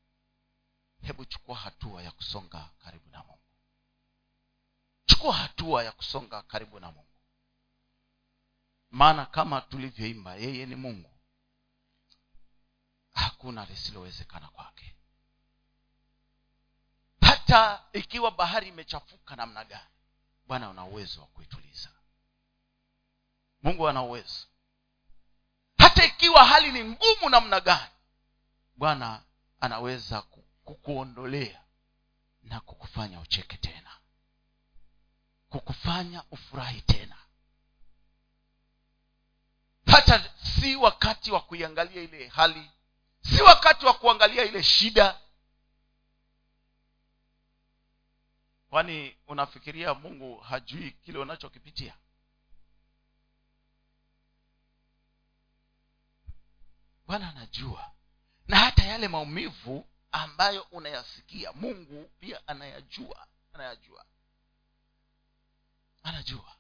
hebu 1.03 1.25
chukua 1.25 1.57
hatua 1.57 2.03
ya 2.03 2.11
kusonga 2.11 2.69
karibu 2.85 3.09
na 3.11 3.19
mungu 3.25 3.46
chukua 5.17 5.35
hatua 5.35 5.85
ya 5.85 5.93
kusonga 5.93 6.43
karibu 6.43 6.81
na 6.81 6.93
mungu. 6.93 7.09
Maana 8.91 9.27
kama 9.27 9.61
tulivyoimba 9.61 10.35
yeye 10.35 10.67
ni 10.67 10.75
mungu 10.77 11.11
hakuna 13.13 13.65
lisilowezekana 13.65 14.49
kwake. 14.49 14.95
Hata 17.21 17.85
ikiwa 17.93 18.31
bahari 18.31 18.69
imechafuka 18.69 19.37
namna 19.37 19.65
gani 19.65 19.89
bwana 20.47 20.71
una 20.71 20.85
uwezo 20.85 21.21
wa 21.21 21.27
kuituliza. 21.27 21.91
Mungu 23.63 23.89
ana 23.89 24.03
uwezo. 24.03 24.47
Hata 25.79 26.05
ikiwa 26.05 26.45
hali 26.45 26.73
ni 26.73 26.85
ngumu 26.85 27.31
namna 27.31 27.61
gani 27.61 27.91
bwana 28.77 29.23
anaweza 29.61 30.23
kukuondolea 30.65 31.65
na 32.43 32.61
kukufanya 32.61 33.21
ucheke 33.21 33.57
tena 33.57 33.97
kukufanya 35.51 36.25
ufurahi 36.31 36.81
tena. 36.81 37.17
Hata 39.87 40.35
si 40.45 40.77
wakati 40.77 41.31
wa 41.31 41.41
kuiangalia 41.41 42.03
ile 42.03 42.29
hali 42.29 42.71
si 43.23 43.43
wakati 43.43 43.87
wa 43.87 43.95
kuangalia 43.95 44.45
ile 44.45 44.63
shida. 44.63 45.21
Kwani 48.71 49.17
unafikiria 49.27 49.95
mungu 49.95 50.37
hajui 50.37 50.91
kile 50.91 51.19
unachokipitia? 51.19 51.95
Bwana 57.07 57.29
anajua. 57.29 57.91
Na 58.49 58.57
hata 58.57 58.85
yale 58.85 59.09
maumivu 59.09 59.89
ambayo 60.13 60.63
unayasikia 60.63 61.53
mungu 61.53 62.11
pia 62.21 62.49
anayajua 62.49 63.27
anayajua 63.53 64.05
anajua. 66.07 66.57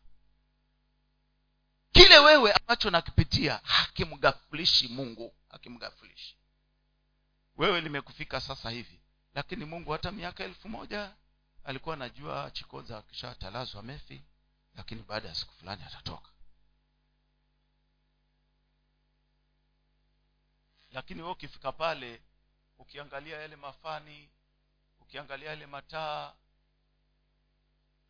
Kile 1.92 2.18
wewe 2.18 2.52
ambacho 2.52 2.90
nakipitia 2.90 3.60
hakimgafulishi 3.64 4.88
mungu 4.88 5.34
hakimghafilishi. 5.48 6.36
Wewe 7.56 7.80
limekufika 7.80 8.40
sasa 8.40 8.70
hivi 8.70 9.00
lakini 9.34 9.64
mungu 9.64 9.92
hata 9.92 10.12
miaka 10.12 10.44
elfu 10.44 10.68
moja 10.68 11.14
alikuwa 11.64 11.94
anajua 11.94 12.50
chikoza 12.50 12.98
akishatalazwa 12.98 13.82
mefi 13.82 14.22
lakini 14.74 15.02
baada 15.02 15.28
ya 15.28 15.34
siku 15.34 15.54
fulani 15.54 15.82
atatoka. 15.82 16.30
Lakini 20.92 21.22
we 21.22 21.30
ukifika 21.30 21.72
pale 21.72 22.22
ukiangalia 22.78 23.38
yale 23.40 23.56
mafani 23.56 24.28
ukiangalia 25.00 25.48
yale 25.50 25.66
mataa 25.66 26.32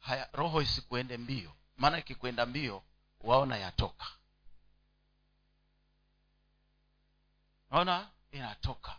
haya 0.01 0.29
roho 0.33 0.63
isikuende 0.63 1.17
mbio. 1.17 1.53
Maana 1.77 1.99
ikikwenda 1.99 2.47
mbio 2.47 2.83
waona 3.21 3.57
yatoka. 3.57 4.07
Naona 7.71 8.11
inatoka. 8.31 8.99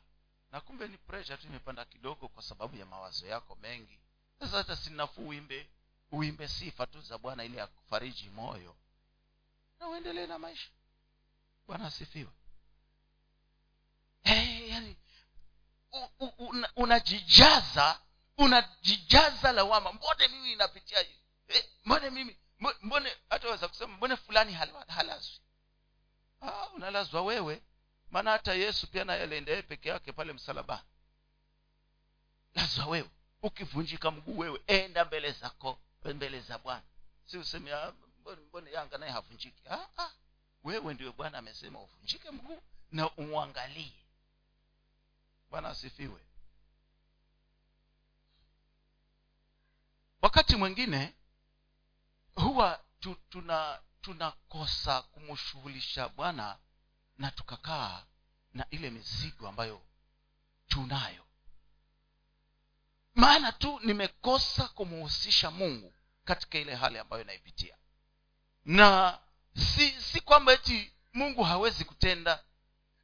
Na 0.51 0.61
kumbe 0.61 0.87
ni 0.87 0.97
presha 0.97 1.37
tu 1.37 1.47
imepanda 1.47 1.85
kidogo 1.85 2.27
kwa 2.27 2.43
sababu 2.43 2.77
ya 2.77 2.85
mawazo 2.85 3.27
yako 3.27 3.55
mengi. 3.61 3.99
Sasa 4.39 4.57
hata 4.57 4.75
sinafuu 4.75 5.27
uimbe 5.27 5.69
uimbe 6.11 6.47
sifa 6.47 6.87
tu 6.87 7.01
za 7.01 7.17
bwana 7.17 7.43
ili 7.43 7.59
akufariji 7.59 8.29
moyo. 8.29 8.75
Na 9.79 9.87
uendelee 9.87 10.27
na 10.27 10.39
maisha. 10.39 10.69
Bwana 11.67 11.85
asifiwe. 11.85 12.31
Hey, 14.23 14.69
yani 14.69 14.95
unajijaza 16.75 17.85
una- 17.91 17.99
unajijaza 18.37 19.51
lawama. 19.51 19.93
Mbone 19.93 20.27
mimi 20.27 20.51
inapitia 20.53 20.99
hivi? 20.99 21.19
Eh, 21.47 21.65
mbone 21.85 22.09
mimi 22.09 22.37
mbone 22.81 23.17
hata 23.29 23.47
weza 23.49 23.67
kusema 23.67 23.93
mbone 23.97 24.15
fulani 24.15 24.53
hala- 24.53 24.85
halazwi. 24.87 25.39
Ah, 26.41 26.67
unalazwa 26.69 27.21
wewe. 27.21 27.61
Maana 28.11 28.31
hata 28.31 28.53
yesu 28.53 28.87
pia 28.87 29.05
naye 29.05 29.21
alienda 29.23 29.61
peke 29.63 29.89
yake 29.89 30.11
pale 30.13 30.33
msalabani 30.33 30.81
lazwa 32.55 32.85
wewe. 32.85 33.09
Ukivunjika 33.41 34.11
mguu 34.11 34.37
wewe 34.37 34.61
enda 34.67 35.05
mbele 35.05 35.31
zako 35.31 35.79
mbele 36.05 36.39
za 36.41 36.57
bwana. 36.57 36.83
Si 37.25 37.37
useme 37.37 37.73
"Ah, 37.73 37.93
mbone, 38.49 38.71
yanga 38.71 38.97
naye 38.97 39.11
havunjiki. 39.11 39.61
Ah, 39.69 39.87
ah. 39.97 40.11
wewe 40.63 40.93
ndio 40.93 41.13
bwana 41.13 41.37
amesema 41.37 41.79
uvunjike 41.79 42.31
mguu 42.31 42.61
na 42.91 43.09
umwangalie 43.11 43.93
bwana 45.49 45.69
asifiwe 45.69 46.21
wakati 50.27 50.55
mwingine 50.55 51.13
huwa 52.35 52.79
tu, 52.99 53.15
tuna 53.29 53.79
tunakosa 54.01 55.01
kumshughulisha 55.01 56.09
bwana 56.09 56.57
na 57.17 57.31
tukakaa 57.31 58.03
na 58.53 58.65
ile 58.69 58.89
mizigo 58.89 59.47
ambayo 59.47 59.81
tunayo. 60.67 61.23
Maana 63.15 63.51
tu 63.51 63.79
nimekosa 63.83 64.67
kumuhusisha 64.67 65.51
mungu 65.51 65.93
katika 66.25 66.57
ile 66.59 66.75
hali 66.75 66.97
ambayo 66.99 67.21
inaipitia 67.21 67.77
na 68.65 69.19
si 69.75 70.01
si 70.01 70.21
kwamba 70.21 70.53
eti 70.53 70.93
mungu 71.13 71.43
hawezi 71.43 71.85
kutenda 71.85 72.43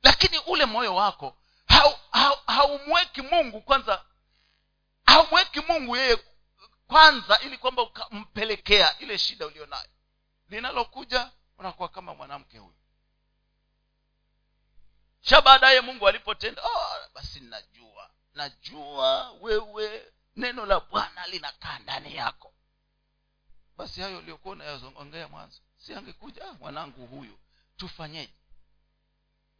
lakini 0.03 0.37
ule 0.39 0.65
moyo 0.65 0.95
wako 0.95 1.37
hau- 1.67 1.99
hau- 2.11 2.43
haumweki 2.47 3.21
mungu 3.21 3.61
kwanza 3.61 4.05
haumweki 5.05 5.59
mungu 5.59 5.95
yeye 5.97 6.23
kwanza 6.93 7.39
ili 7.39 7.57
kwamba 7.57 7.81
ukampelekea 7.81 8.99
ile 8.99 9.17
shida 9.17 9.47
ulio 9.47 9.65
nayo 9.65 9.89
linalokuja 10.49 11.31
unakuwa 11.57 11.89
kama 11.89 12.15
mwanamke 12.15 12.57
huyu. 12.57 12.75
Sha 15.21 15.41
baadaye 15.41 15.81
mungu 15.81 16.07
alipotenda 16.07 16.61
oh, 16.63 17.09
basi 17.13 17.39
najua 17.39 18.09
najua 18.33 19.31
wewe 19.31 20.13
neno 20.35 20.65
la 20.65 20.79
bwana 20.79 21.27
linakaa 21.27 21.79
ndani 21.79 22.15
yako. 22.15 22.53
Basi 23.77 24.01
hayo 24.01 24.17
uliokuwa 24.17 24.51
unayazongea 24.53 25.27
mwanzo 25.27 25.61
si 25.77 25.93
angekuja 25.93 26.45
ah, 26.49 26.53
mwanangu 26.53 27.07
huyu 27.07 27.37
tufanyeje? 27.77 28.33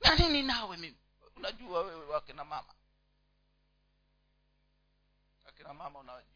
Na 0.01 0.15
nini 0.15 0.43
nawe 0.43 0.77
mimi? 0.77 0.97
Unajua 1.35 1.81
wewe 1.81 2.05
wakina 2.05 2.45
mama. 2.45 2.73
Akina 5.49 5.73
mama 5.73 5.99
unajua 5.99 6.32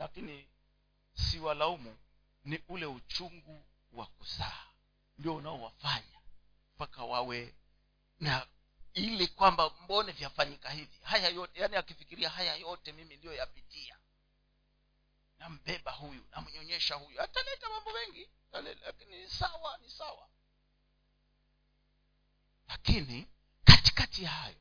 lakini 0.00 0.48
si 1.14 1.38
walaumu 1.38 1.98
ni 2.44 2.62
ule 2.68 2.86
uchungu 2.86 3.66
wa 3.92 4.06
kuzaa. 4.06 4.66
Ndio 5.18 5.34
unaowafanya 5.36 6.20
mpaka 6.74 7.04
wawe 7.04 7.54
na 8.20 8.46
ili 8.94 9.28
kwamba 9.28 9.70
mbone 9.70 10.12
vyafanyika 10.12 10.70
hivi. 10.70 10.98
Haya 11.02 11.28
yote 11.28 11.60
yani 11.60 11.76
akifikiria 11.76 12.30
haya 12.30 12.56
yote 12.56 12.92
mimi 12.92 13.16
ndiyo 13.16 13.32
yapitia. 13.34 13.96
Nambeba 15.38 15.92
huyu 15.92 16.24
namnyonyesha 16.30 16.94
huyu. 16.94 17.22
Ataleta 17.22 17.68
mambo 17.68 17.92
mengi 17.92 18.28
lakini 18.84 19.18
ni 19.22 19.28
sawa 19.30 19.78
ni 19.78 19.90
sawa. 19.90 20.28
Lakini 22.68 23.28
katikati 23.64 24.22
ya 24.24 24.30
hayo 24.30 24.60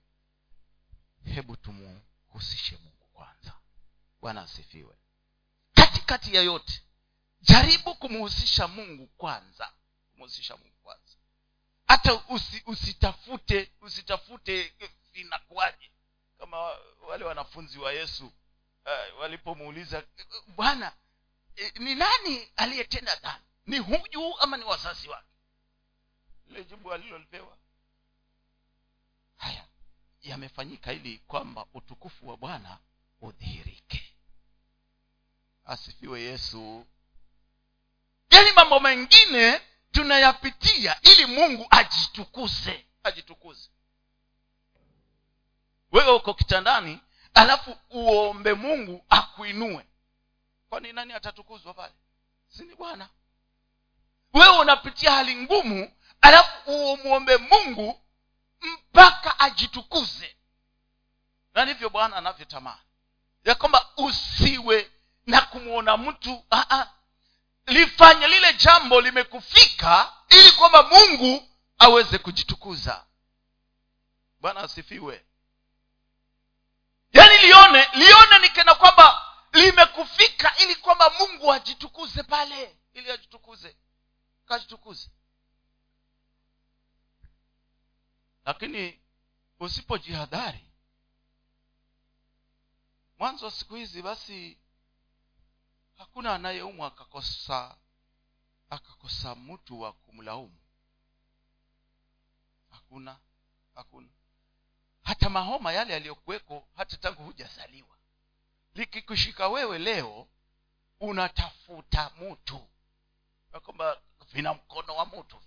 hebu 1.25 1.55
tumuhusishe 1.57 2.77
mungu 2.77 3.05
kwanza. 3.13 3.53
Bwana 4.21 4.41
asifiwe 4.41 4.95
katikati 6.09 6.35
yeyote 6.35 6.83
jaribu 7.41 7.95
kumhusisha 7.95 8.67
mungu 8.67 9.07
kwanza. 9.07 9.73
Kumhusisha 10.11 10.57
mungu 10.57 10.75
kwanza. 10.83 11.15
Hata 11.87 12.13
usi, 12.29 12.63
usitafute 12.65 13.71
usitafute 13.81 14.73
eh, 14.79 14.91
inakuwaje? 15.13 15.91
Kama 16.39 16.57
wale 17.07 17.25
wanafunzi 17.25 17.79
wa 17.79 17.93
yesu 17.93 18.25
uh, 18.85 19.19
walipomuuliza 19.19 19.97
"Eh, 20.17 20.25
bwana 20.47 20.93
eh, 21.55 21.73
ni 21.79 21.95
nani 21.95 22.47
aliyetenda 22.55 23.15
dhani 23.15 23.43
ni 23.65 23.77
huyu 23.77 24.39
ama 24.39 24.57
ni 24.57 24.63
wazazi 24.63 25.09
wake? 25.09 25.27
Lile 26.47 26.63
jibu 26.63 26.93
alilolipewa. 26.93 27.57
Haya 29.37 29.67
yamefanyika 30.21 30.93
ili 30.93 31.17
kwamba 31.17 31.65
utukufu 31.73 32.27
wa 32.27 32.37
bwana 32.37 32.79
udhihirike 33.21 34.08
asifiwe 35.69 36.21
yesu. 36.21 36.85
Yaani 38.31 38.51
mambo 38.51 38.79
mengine 38.79 39.61
tunayapitia 39.91 41.01
ili 41.01 41.25
mungu 41.25 41.67
ajitukuze. 41.69 42.85
Ajitukuze. 43.03 43.69
Wewe 45.91 46.11
uko 46.11 46.33
kitandani 46.33 46.99
alafu 47.33 47.77
uombe 47.89 48.53
mungu 48.53 49.05
akuinue. 49.09 49.85
Kwani 50.69 50.93
nani 50.93 51.13
atatukuzwa 51.13 51.73
pale? 51.73 51.93
Sini 52.47 52.75
bwana? 52.75 53.09
Wewe 54.33 54.57
unapitia 54.59 55.11
hali 55.11 55.35
ngumu 55.35 55.93
alafu 56.21 56.71
umwombe 56.93 57.37
mungu 57.37 58.01
mpaka 58.61 59.39
ajitukuze. 59.39 60.35
Na 61.53 61.65
ndivyo 61.65 61.89
bwana 61.89 62.15
anavyotamani 62.15 62.79
ya 63.45 63.55
kwamba 63.55 63.89
usiwe 63.97 64.91
na 65.29 65.41
kumwona 65.41 65.97
mtu 65.97 66.45
ah, 66.51 66.65
ah. 66.69 66.87
lifanye 67.67 68.27
lile 68.27 68.53
jambo 68.53 69.01
limekufika 69.01 70.13
ili 70.29 70.51
kwamba 70.51 70.83
mungu 70.83 71.49
aweze 71.79 72.17
kujitukuza. 72.17 73.05
Bwana 74.39 74.59
asifiwe. 74.59 75.25
Yaani 77.13 77.37
lione 77.37 77.87
lione 77.93 78.39
nikena 78.41 78.75
kwamba 78.75 79.25
limekufika 79.53 80.57
ili 80.57 80.75
kwamba 80.75 81.09
mungu 81.09 81.53
ajitukuze 81.53 82.23
pale 82.23 82.75
ili 82.93 83.11
ajitukuze 83.11 83.75
kajitukuze. 84.45 85.09
Lakini 88.45 88.99
usipojihadhari. 89.59 90.65
Mwanzo 93.19 93.45
wa 93.45 93.51
siku 93.51 93.75
hizi 93.75 94.01
basi 94.01 94.57
hakuna 95.99 96.35
anayeumwa 96.35 96.87
akakosa 96.87 97.77
akakosa 98.69 99.35
mtu 99.35 99.81
wa 99.81 99.93
kumlaumu. 99.93 100.57
Hakuna 102.69 103.19
hakuna. 103.75 104.07
Hata 105.03 105.29
mahoma 105.29 105.71
yale 105.73 105.93
yaliyokuweko 105.93 106.67
hata 106.75 106.97
tangu 106.97 107.23
hujazaliwa. 107.23 107.97
Likikushika 108.75 109.47
wewe 109.47 109.79
leo 109.79 110.27
unatafuta 110.99 112.09
mtu. 112.21 112.67
Kwamba 113.63 114.01
vina 114.31 114.53
mkono 114.53 114.95
wa 114.95 115.05
mtu 115.05 115.37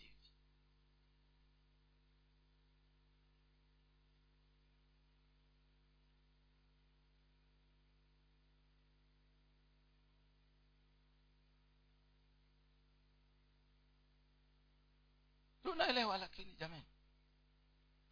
tunaelewa 15.63 16.19
lakini 16.19 16.55
jamani 16.55 16.85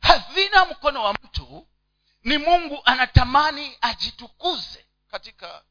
havina 0.00 0.64
mkono 0.64 1.02
wa 1.04 1.12
mtu. 1.14 1.66
Ni 2.24 2.38
mungu 2.38 2.82
anatamani 2.84 3.78
ajitukuze 3.80 4.86
katika 5.08 5.64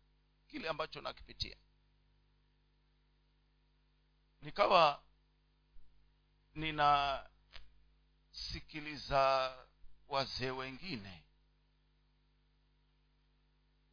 kile 0.48 0.70
ambacho 0.70 1.02
nakipitia 1.02 1.58
nikawa 4.42 5.04
ninasikiliza 6.56 9.54
wazee 10.08 10.50
wengine 10.52 11.24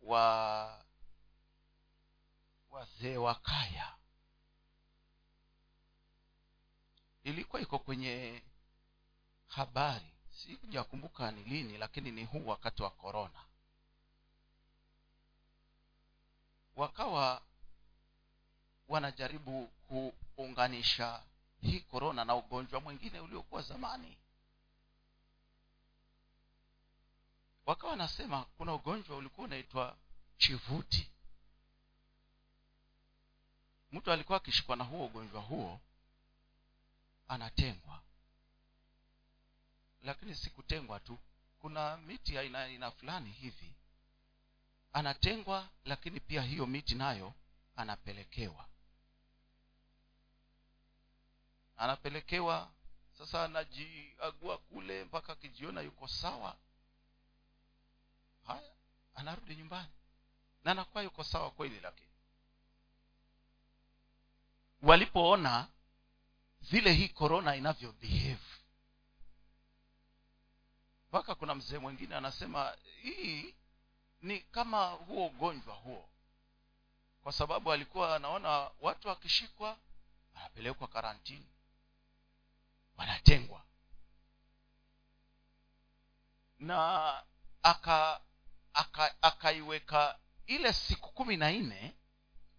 wa 0.02 0.84
wazee 2.70 3.16
wa 3.16 3.34
kaya 3.34 3.94
ilikuwa 7.26 7.62
iko 7.62 7.78
kwenye 7.78 8.42
habari. 9.48 10.06
Sijakumbuka 10.30 11.30
ni 11.30 11.44
lini 11.44 11.78
lakini 11.78 12.10
ni 12.10 12.24
huu 12.24 12.46
wakati 12.46 12.82
wa 12.82 12.90
korona 12.90 13.44
wakawa 16.76 17.42
wanajaribu 18.88 19.66
kuunganisha 20.36 21.22
hii 21.60 21.80
korona 21.80 22.24
na 22.24 22.34
ugonjwa 22.34 22.80
mwingine 22.80 23.20
uliokuwa 23.20 23.62
zamani. 23.62 24.18
Wakawa 27.66 27.90
wanasema 27.90 28.44
kuna 28.44 28.74
ugonjwa 28.74 29.16
ulikuwa 29.16 29.46
unaitwa 29.46 29.96
chivuti. 30.38 31.10
Mtu 33.92 34.12
alikuwa 34.12 34.38
akishikwa 34.38 34.76
na 34.76 34.84
huo 34.84 35.06
ugonjwa 35.06 35.40
huo 35.42 35.80
anatengwa. 37.28 38.02
Lakini 40.02 40.34
si 40.34 40.50
kutengwa 40.50 41.00
tu. 41.00 41.18
Kuna 41.60 41.96
miti 41.96 42.38
aina 42.38 42.62
aina 42.62 42.90
fulani 42.90 43.30
hivi. 43.30 43.74
Anatengwa 44.92 45.68
lakini 45.84 46.20
pia 46.20 46.42
hiyo 46.42 46.66
miti 46.66 46.94
nayo 46.94 47.34
anapelekewa. 47.76 48.68
Anapelekewa 51.76 52.70
sasa 53.18 53.44
anajiagua 53.44 54.58
kule 54.58 55.04
mpaka 55.04 55.32
akijiona 55.32 55.80
yuko 55.80 56.08
sawa. 56.08 56.56
Haya 58.46 58.72
anarudi 59.14 59.56
nyumbani. 59.56 59.88
Na 60.64 60.70
anakuwa 60.70 61.02
yuko 61.02 61.24
sawa 61.24 61.50
kweli 61.50 61.80
lakini. 61.80 62.10
Walipoona 64.82 65.68
vile 66.70 66.92
hii 66.92 67.08
korona 67.08 67.56
inavyo 67.56 67.94
mpaka 71.08 71.34
kuna 71.34 71.54
mzee 71.54 71.78
mwingine 71.78 72.14
anasema 72.16 72.76
hii 73.02 73.54
ni 74.22 74.40
kama 74.40 74.86
huo 74.90 75.26
ugonjwa 75.26 75.74
huo. 75.74 76.08
Kwa 77.22 77.32
sababu 77.32 77.72
alikuwa 77.72 78.16
anaona 78.16 78.70
watu 78.80 79.08
wakishikwa 79.08 79.78
wanapelekwa 80.34 80.88
karantini. 80.88 81.46
Wanatengwa. 82.96 83.62
Na 86.58 87.22
aka 87.62 88.20
akaiweka 89.22 90.10
aka 90.10 90.18
ile 90.46 90.72
siku 90.72 91.10
kumi 91.12 91.36
na 91.36 91.50
nne 91.52 91.94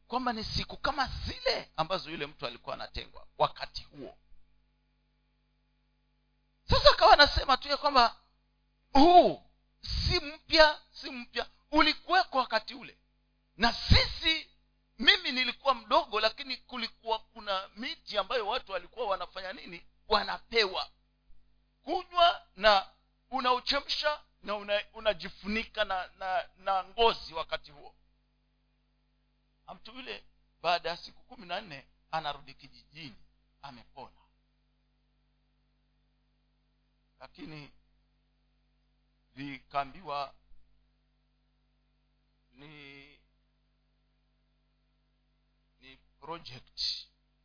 kwamba 0.07 0.33
ni 0.33 0.43
siku 0.43 0.77
kama 0.77 1.09
zile 1.25 1.71
ambazo 1.77 2.09
yule 2.11 2.25
mtu 2.25 2.47
alikuwa 2.47 2.75
anatengwa 2.75 3.27
wakati 3.37 3.83
huo. 3.83 4.17
Sasa 6.69 6.89
akawa 6.91 7.13
anasema 7.13 7.57
tu 7.57 7.67
ya 7.67 7.77
kwamba 7.77 8.15
huu 8.93 9.43
si 9.81 10.19
mpya 10.19 10.79
si 10.91 11.09
mpya 11.11 11.47
ulikuwekwa 11.71 12.41
wakati 12.41 12.73
ule. 12.75 12.97
Na 13.57 13.73
sisi 13.73 14.47
mimi 14.99 15.31
nilikuwa 15.31 15.75
mdogo 15.75 16.19
lakini 16.19 16.57
kulikuwa 16.57 17.19
kuna 17.19 17.69
miti 17.75 18.17
ambayo 18.17 18.47
watu 18.47 18.71
walikuwa 18.71 19.07
wanafanya 19.07 19.53
nini? 19.53 19.85
Wanapewa. 20.07 20.89
Kunywa 21.83 22.41
na 22.55 22.85
unauchemsha 23.31 24.21
na 24.43 24.55
unajifunika 24.93 25.81
una 25.81 25.95
na, 25.95 26.09
na 26.17 26.47
na 26.57 26.83
ngozi 26.83 27.33
wakati 27.33 27.71
huo 27.71 27.95
mtu 29.75 29.91
yule 29.95 30.23
baada 30.61 30.89
ya 30.89 30.97
siku 30.97 31.23
kumi 31.23 31.45
na 31.47 31.61
nne 31.61 31.87
anarudi 32.11 32.53
kijijini 32.53 33.15
amepona. 33.61 34.17
Lakini 37.19 37.71
vikaambiwa 39.35 40.33
ni 42.51 43.07
ni 45.79 45.97
project. 46.19 46.81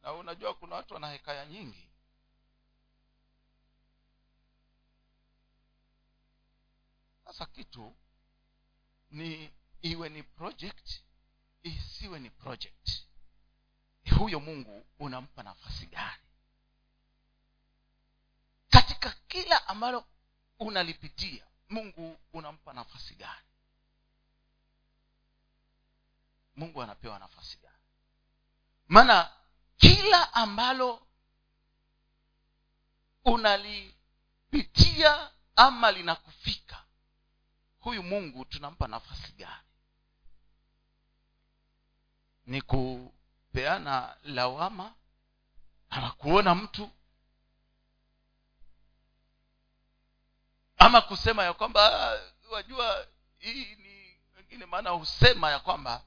Na 0.03 0.13
unajua 0.13 0.55
kuna 0.55 0.77
watu 0.77 0.95
wana 0.95 1.11
hekaya 1.11 1.47
nyingi. 1.47 1.89
Sasa 7.25 7.47
kitu 7.47 7.97
ni 9.11 9.51
iwe 9.83 10.09
ni 10.09 10.23
project 10.23 11.03
isiwe 11.63 12.19
ni 12.19 12.31
project. 12.31 12.91
Huyo 14.19 14.41
mungu 14.41 14.87
unampa 14.99 15.43
nafasi 15.43 15.87
gani? 15.87 16.23
Katika 18.71 19.11
kila 19.29 19.69
ambalo 19.69 20.05
unalipitia 20.59 21.47
mungu 21.69 22.19
unampa 22.33 22.73
nafasi 22.73 23.15
gani? 23.15 23.47
Mungu 26.57 26.83
anapewa 26.83 27.19
nafasi 27.19 27.57
gani? 27.59 27.77
Maana 28.89 29.31
kila 29.77 30.35
ambalo 30.35 31.07
unalipitia 33.25 35.31
ama 35.57 35.93
linakufika 35.93 36.85
huyu 37.81 38.03
mungu 38.03 38.45
tunampa 38.45 38.89
nafasi 38.89 39.33
gani 39.33 39.63
ni 42.47 42.63
kupeana 42.63 44.17
lawama 44.23 44.95
ama 45.91 46.11
kuona 46.11 46.55
mtu 46.55 46.91
ama 50.77 51.01
kusema 51.01 51.45
ya 51.45 51.53
kwamba 51.53 52.13
wajua 52.51 53.07
hii 53.39 53.75
ni 53.75 54.21
wengine 54.37 54.67
maana 54.67 54.91
husema 54.91 55.51
ya 55.51 55.59
kwamba 55.61 56.05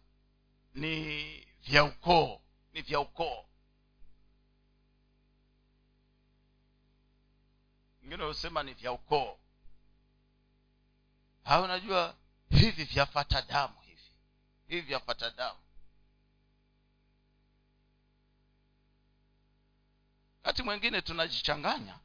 ni 0.74 1.26
vya 1.62 1.84
ukoo 1.84 2.42
ni 2.74 2.82
vya 2.82 3.00
ukoo. 3.00 3.46
Wengine 8.02 8.24
husema 8.24 8.64
ni 8.64 8.74
vya 8.74 8.92
ukoo. 8.92 9.40
Ha 11.44 11.62
unajua 11.62 12.16
hivi 12.50 12.84
vyafata 12.84 13.42
damu 13.42 13.82
hivi. 13.82 14.12
Hivi 14.68 14.82
vyafata 14.82 15.30
damu 15.30 15.60
wakati 20.46 20.64
mwingine 20.64 21.02
tunajichanganya. 21.02 22.00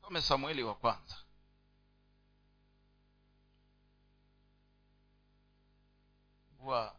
Some 0.00 0.22
samueli 0.22 0.62
wa 0.62 0.74
kwanza. 0.74 1.16
Huwa 6.58 6.96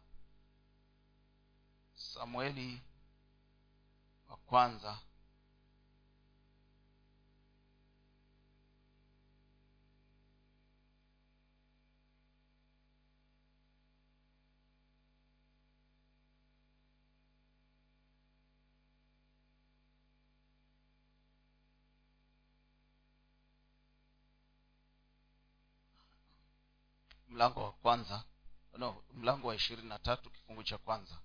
samueli 1.94 2.82
wa 4.28 4.36
kwanza 4.36 4.98
mlango 27.28 27.64
wa 27.64 27.72
kwanza. 27.72 28.24
No 28.78 29.04
mlango 29.14 29.48
wa 29.48 29.54
ishirini 29.54 29.88
na 29.88 29.98
tatu 29.98 30.30
kifungu 30.30 30.62
cha 30.62 30.78
kwanza. 30.78 31.18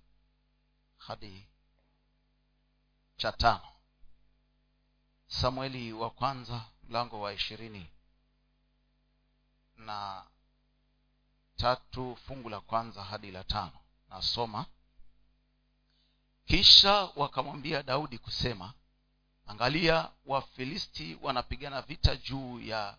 Hadi 0.96 1.48
cha 3.16 3.32
tano. 3.32 3.68
Samueli 5.26 5.92
wa 5.92 6.10
kwanza 6.10 6.64
mlango 6.82 7.20
wa 7.20 7.32
ishirini 7.32 7.90
na 9.76 10.26
tatu 11.56 12.16
fungu 12.16 12.48
la 12.48 12.60
kwanza 12.60 13.04
hadi 13.04 13.30
la 13.30 13.44
tano. 13.44 13.78
Nasoma. 14.08 14.66
Kisha 16.44 16.92
wakamwambia 17.16 17.82
daudi 17.82 18.18
kusema 18.18 18.74
angalia 19.46 20.10
wafilisti 20.26 21.18
wanapigana 21.22 21.82
vita 21.82 22.16
juu 22.16 22.60
ya 22.60 22.98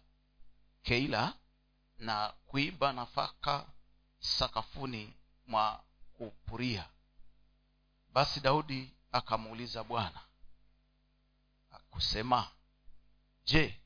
keila 0.83 1.33
na 1.97 2.33
kuiba 2.47 2.93
nafaka 2.93 3.65
sakafuni 4.19 5.13
mwa 5.47 5.83
kupuria. 6.13 6.89
Basi 8.13 8.39
daudi 8.39 8.91
akamuuliza 9.11 9.83
bwana 9.83 10.21
akusema 11.71 12.51
je 13.45 13.79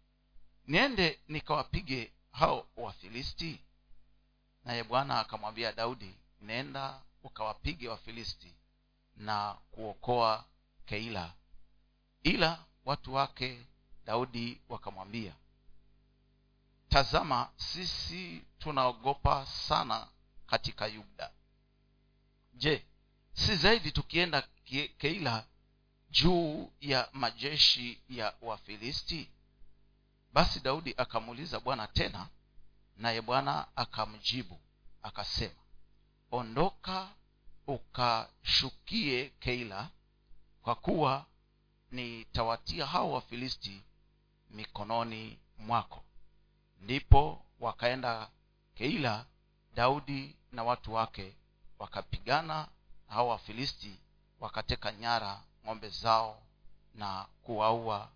niende 0.68 1.20
nikawapige 1.28 2.12
hao 2.32 2.68
wafilisti? 2.78 3.60
Naye 4.66 4.84
bwana 4.84 5.20
akamwambia 5.20 5.72
daudi 5.72 6.16
nenda 6.42 7.02
ukawapige 7.24 7.90
wafilisti 7.90 8.54
na 9.16 9.54
kuokoa 9.72 10.46
keila. 10.86 11.34
Ila 12.24 12.66
watu 12.86 13.14
wake 13.14 13.66
daudi 14.06 14.62
wakamwambia 14.70 15.34
tazama 16.90 17.50
sisi 17.56 18.44
tunaogopa 18.60 19.46
sana 19.46 20.08
katika 20.48 20.88
yuda. 20.88 21.32
Je 22.54 22.86
si 23.34 23.56
zaidi 23.56 23.92
tukienda 23.92 24.42
keila 24.98 25.46
juu 26.10 26.72
ya 26.82 27.10
majeshi 27.14 28.02
ya 28.10 28.34
wafilisti? 28.42 29.30
Basi 30.34 30.60
daudi 30.60 30.94
akamuuliza 30.98 31.60
bwana 31.60 31.88
tena 31.88 32.30
naye 32.98 33.22
bwana 33.22 33.68
akamjibu 33.78 34.60
akasema 35.04 35.54
ondoka 36.32 37.10
ukashukie 37.68 39.30
keila 39.40 39.90
kwa 40.62 40.76
kuwa 40.76 41.26
nitawatia 41.92 42.86
hao 42.86 43.12
wafilisti 43.12 43.82
mikononi 44.50 45.40
mwako 45.58 46.04
ndipo 46.82 47.42
wakaenda 47.60 48.30
keila 48.76 49.26
daudi 49.76 50.36
na 50.52 50.64
watu 50.64 50.94
wake 50.94 51.36
wakapigana 51.80 52.68
hao 53.08 53.28
wafilisti 53.28 54.00
wakateka 54.40 54.92
nyara 54.92 55.42
ng'ombe 55.66 55.90
zao 55.90 56.42
na 56.96 57.26
kuwaua 57.44 58.10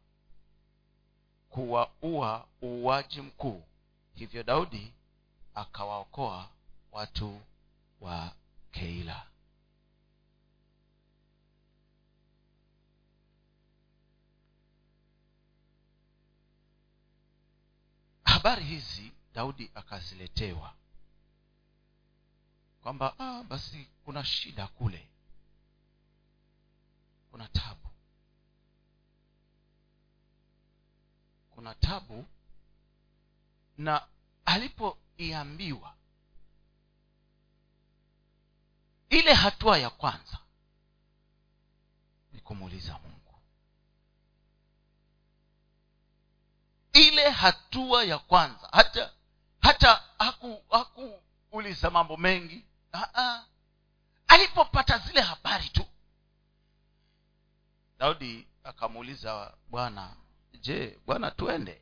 kuwaua 1.49 2.45
uuaji 2.63 3.21
mkuu. 3.21 3.63
Hivyo 4.15 4.43
daudi 4.43 4.93
akawaokoa 5.56 6.49
watu 6.91 7.41
wa 8.02 8.32
keila 8.71 9.26
habari 18.43 18.65
hizi 18.65 19.12
daudi 19.34 19.71
akaziletewa. 19.75 20.73
Kwamba 22.82 23.19
ah, 23.19 23.43
basi 23.43 23.88
kuna 24.06 24.25
shida 24.25 24.67
kule. 24.67 25.10
Kuna 27.32 27.47
tabu. 27.47 27.89
Kuna 31.49 31.75
tabu 31.75 32.25
na 33.77 34.08
alipoiambiwa 34.45 35.95
ile 39.10 39.34
hatua 39.34 39.77
ya 39.77 39.89
kwanza 39.89 40.38
ni 42.34 42.39
kumuuliza 42.39 42.99
mungu 42.99 43.22
ile 47.23 47.31
hatua 47.31 48.03
ya 48.03 48.19
kwanza. 48.19 48.69
Hata 48.71 49.13
hata 49.62 50.03
haku 50.19 50.63
mambo 51.89 52.17
mengi. 52.17 52.65
Alipopata 54.27 54.97
zile 54.97 55.21
habari 55.21 55.69
tu. 55.69 55.86
Daudi 57.97 58.47
akamuuliza 58.63 59.53
bwana 59.69 60.15
je 60.62 60.99
bwana 61.05 61.31
tuende 61.31 61.81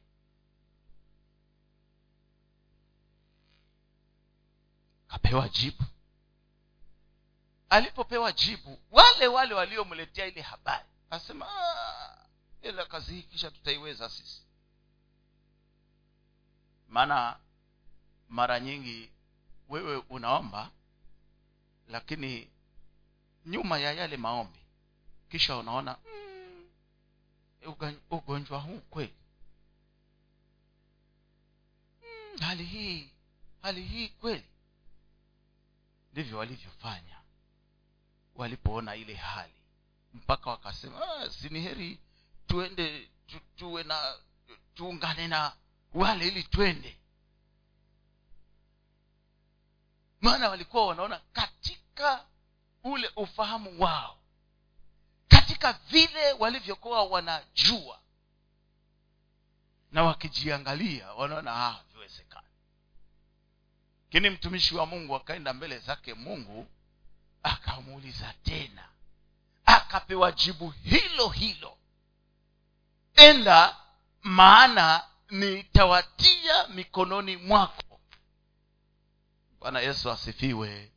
kapewa 5.08 5.49
jibu. 5.49 5.84
Alipopewa 7.69 8.32
jibu 8.32 8.80
wale 8.91 9.27
wale 9.27 9.54
waliomletea 9.54 10.25
ile 10.25 10.41
habari 10.41 10.86
asema 11.10 11.47
ila 12.62 12.86
kazi 12.86 13.13
hii 13.13 13.23
kisha 13.23 13.51
tutaiweza 13.51 14.10
sisi 14.10 14.41
maana 16.91 17.39
mara 18.30 18.60
nyingi 18.60 19.12
wewe 19.69 19.97
unaomba 19.97 20.71
lakini 21.88 22.49
nyuma 23.45 23.80
ya 23.80 23.91
yale 23.93 24.17
maombi 24.17 24.60
kisha 25.30 25.58
unaona 25.58 25.97
mm, 26.06 27.95
ugonjwa 28.12 28.60
huu 28.60 28.80
kweli? 28.80 29.13
Mm, 32.01 32.39
hali 32.39 32.63
hii 32.63 33.10
hali 33.62 33.84
hii 33.84 34.08
kweli? 34.10 34.45
Ndivyo 36.12 36.38
walivyofanya. 36.38 37.21
Walipoona 38.36 38.95
ile 38.95 39.15
hali 39.15 39.54
mpaka 40.13 40.50
wakasema 40.50 41.08
ah, 41.08 41.29
sini 41.29 41.60
heri 41.62 42.00
tuende 42.48 43.10
tu, 43.27 43.39
tuwe 43.56 43.83
na 43.83 44.15
tuungane 44.75 45.27
na 45.27 45.54
wale 45.94 46.27
ili 46.27 46.44
twende. 46.44 46.98
Maana 50.21 50.50
walikuwa 50.50 50.87
wanaona 50.87 51.21
katika 51.33 52.25
ule 52.83 53.12
ufahamu 53.15 53.81
wao 53.83 54.17
katika 55.27 55.73
vile 55.73 56.33
walivyokuwa 56.33 57.04
wanajua 57.04 58.00
na 59.92 60.04
wakijiangalia 60.04 61.13
wanaona 61.13 61.65
ah, 61.67 61.83
viwezekani 61.94 62.48
lakini 64.04 64.29
mtumishi 64.29 64.75
wa 64.75 64.85
mungu 64.85 65.15
akaenda 65.15 65.54
mbele 65.54 65.79
zake 65.79 66.13
mungu 66.13 66.67
akamuuliza 67.44 68.33
tena 68.44 68.89
akapewa 69.65 70.31
jibu 70.31 70.69
hilo 70.69 71.29
hilo. 71.29 71.77
Enda 73.15 73.75
maana 74.21 75.04
nitawatia 75.32 76.67
mikononi 76.67 77.38
mwako. 77.38 78.00
Bwana 79.60 79.79
yesu 79.79 80.12
asifiwe. 80.12 80.92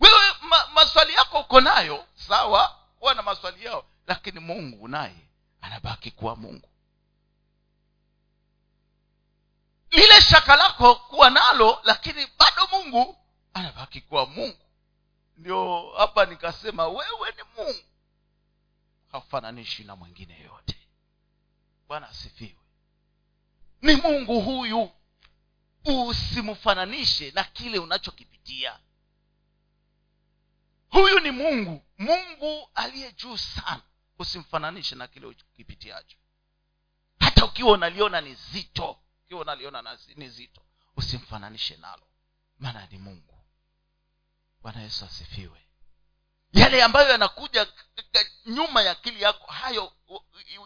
Wewe 0.00 0.22
ma, 0.42 0.66
maswali 0.66 1.12
yako 1.14 1.40
uko 1.40 1.60
nayo 1.60 2.06
sawa 2.14 2.78
huwa 2.98 3.14
na 3.14 3.22
maswali 3.22 3.64
yao 3.64 3.86
lakini 4.06 4.40
mungu 4.40 4.88
naye 4.88 5.28
anabaki 5.60 6.10
kuwa 6.10 6.36
mungu. 6.36 6.68
Lile 9.90 10.20
shaka 10.20 10.56
lako 10.56 10.94
kuwa 10.94 11.30
nalo 11.30 11.80
lakini 11.84 12.26
bado 12.38 12.66
mungu 12.66 13.16
anabaki 13.54 14.00
kuwa 14.00 14.26
mungu. 14.26 14.58
Ndio 15.36 15.90
hapa 15.96 16.26
nikasema 16.26 16.88
wewe 16.88 17.30
ni 17.36 17.42
mungu. 17.56 17.84
Hafananishi 19.12 19.84
na 19.84 19.96
mwingine 19.96 20.34
yoyote. 20.38 20.76
Bwana 21.88 22.08
asifiwe 22.08 22.63
ni 23.84 23.96
mungu 23.96 24.40
huyu. 24.40 24.90
Usimfananishe 25.84 27.30
na 27.30 27.44
kile 27.44 27.78
unachokipitia. 27.78 28.78
Huyu 30.90 31.20
ni 31.20 31.30
mungu. 31.30 31.84
Mungu 31.98 32.70
aliye 32.74 33.12
juu 33.12 33.36
sana. 33.36 33.82
Usimfananishe 34.18 34.94
na 34.94 35.06
kile 35.08 35.26
ukipitiacho 35.26 36.16
hata 37.20 37.44
ukiwa 37.44 37.72
unaliona 37.72 38.20
ni 38.20 38.34
zito 38.34 38.98
ukiwa 39.24 39.40
unaliona 39.40 39.82
na- 39.82 39.98
ni 40.16 40.28
zito 40.28 40.62
usimfananishe 40.96 41.76
nalo. 41.76 42.06
Maana 42.58 42.86
ni 42.86 42.98
mungu. 42.98 43.44
Bwana 44.62 44.82
yesu 44.82 45.04
asifiwe 45.04 45.63
yale 46.54 46.82
ambayo 46.82 47.10
yanakuja 47.10 47.66
nyuma 48.46 48.82
ya 48.82 48.90
akili 48.92 49.22
yako 49.22 49.52
hayo 49.52 49.92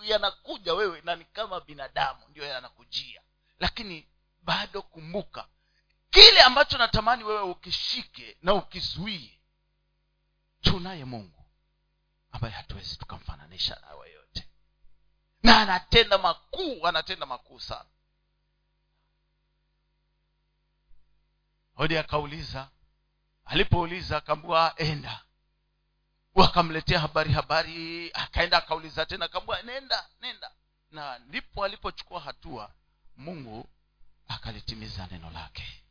yanakuja 0.03 0.75
wewe 0.75 1.01
na 1.01 1.17
ni 1.17 1.25
kama 1.25 1.61
binadamu 1.61 2.29
ndio 2.29 2.45
yanakujia. 2.45 3.23
Lakini 3.59 4.09
bado 4.43 4.83
kumbuka 4.83 5.49
kile 6.11 6.43
ambacho 6.43 6.79
natamani 6.79 7.25
wewe 7.25 7.43
ukishike 7.43 8.37
na 8.43 8.55
ukizuie 8.55 9.41
tunaye 10.61 11.05
mungu 11.05 11.45
ambaye 12.33 12.55
hatuwezi 12.55 12.97
tukamfananisha 12.97 13.79
nawe 13.81 14.11
yote. 14.13 14.49
Na 15.43 15.61
anatenda 15.61 16.19
makuu 16.19 16.87
anatenda 16.87 17.27
makuu 17.27 17.61
sana. 17.61 17.89
Hodi 21.75 21.99
akauliza 21.99 22.69
alipouliza 23.45 24.17
akaambua 24.17 24.75
enda 24.77 25.25
wakamletea 26.39 27.01
habari 27.01 27.33
habari 27.33 28.11
akaenda 28.15 28.59
akauliza 28.59 29.07
tena 29.07 29.25
akaambua 29.25 29.63
nenda 29.63 30.07
nenda. 30.21 30.51
Na 30.91 31.19
ndipo 31.19 31.65
alipochukua 31.65 32.21
hatua 32.21 32.71
mungu 33.17 33.69
akalitimiza 34.29 35.07
neno 35.11 35.31
lake. 35.31 35.83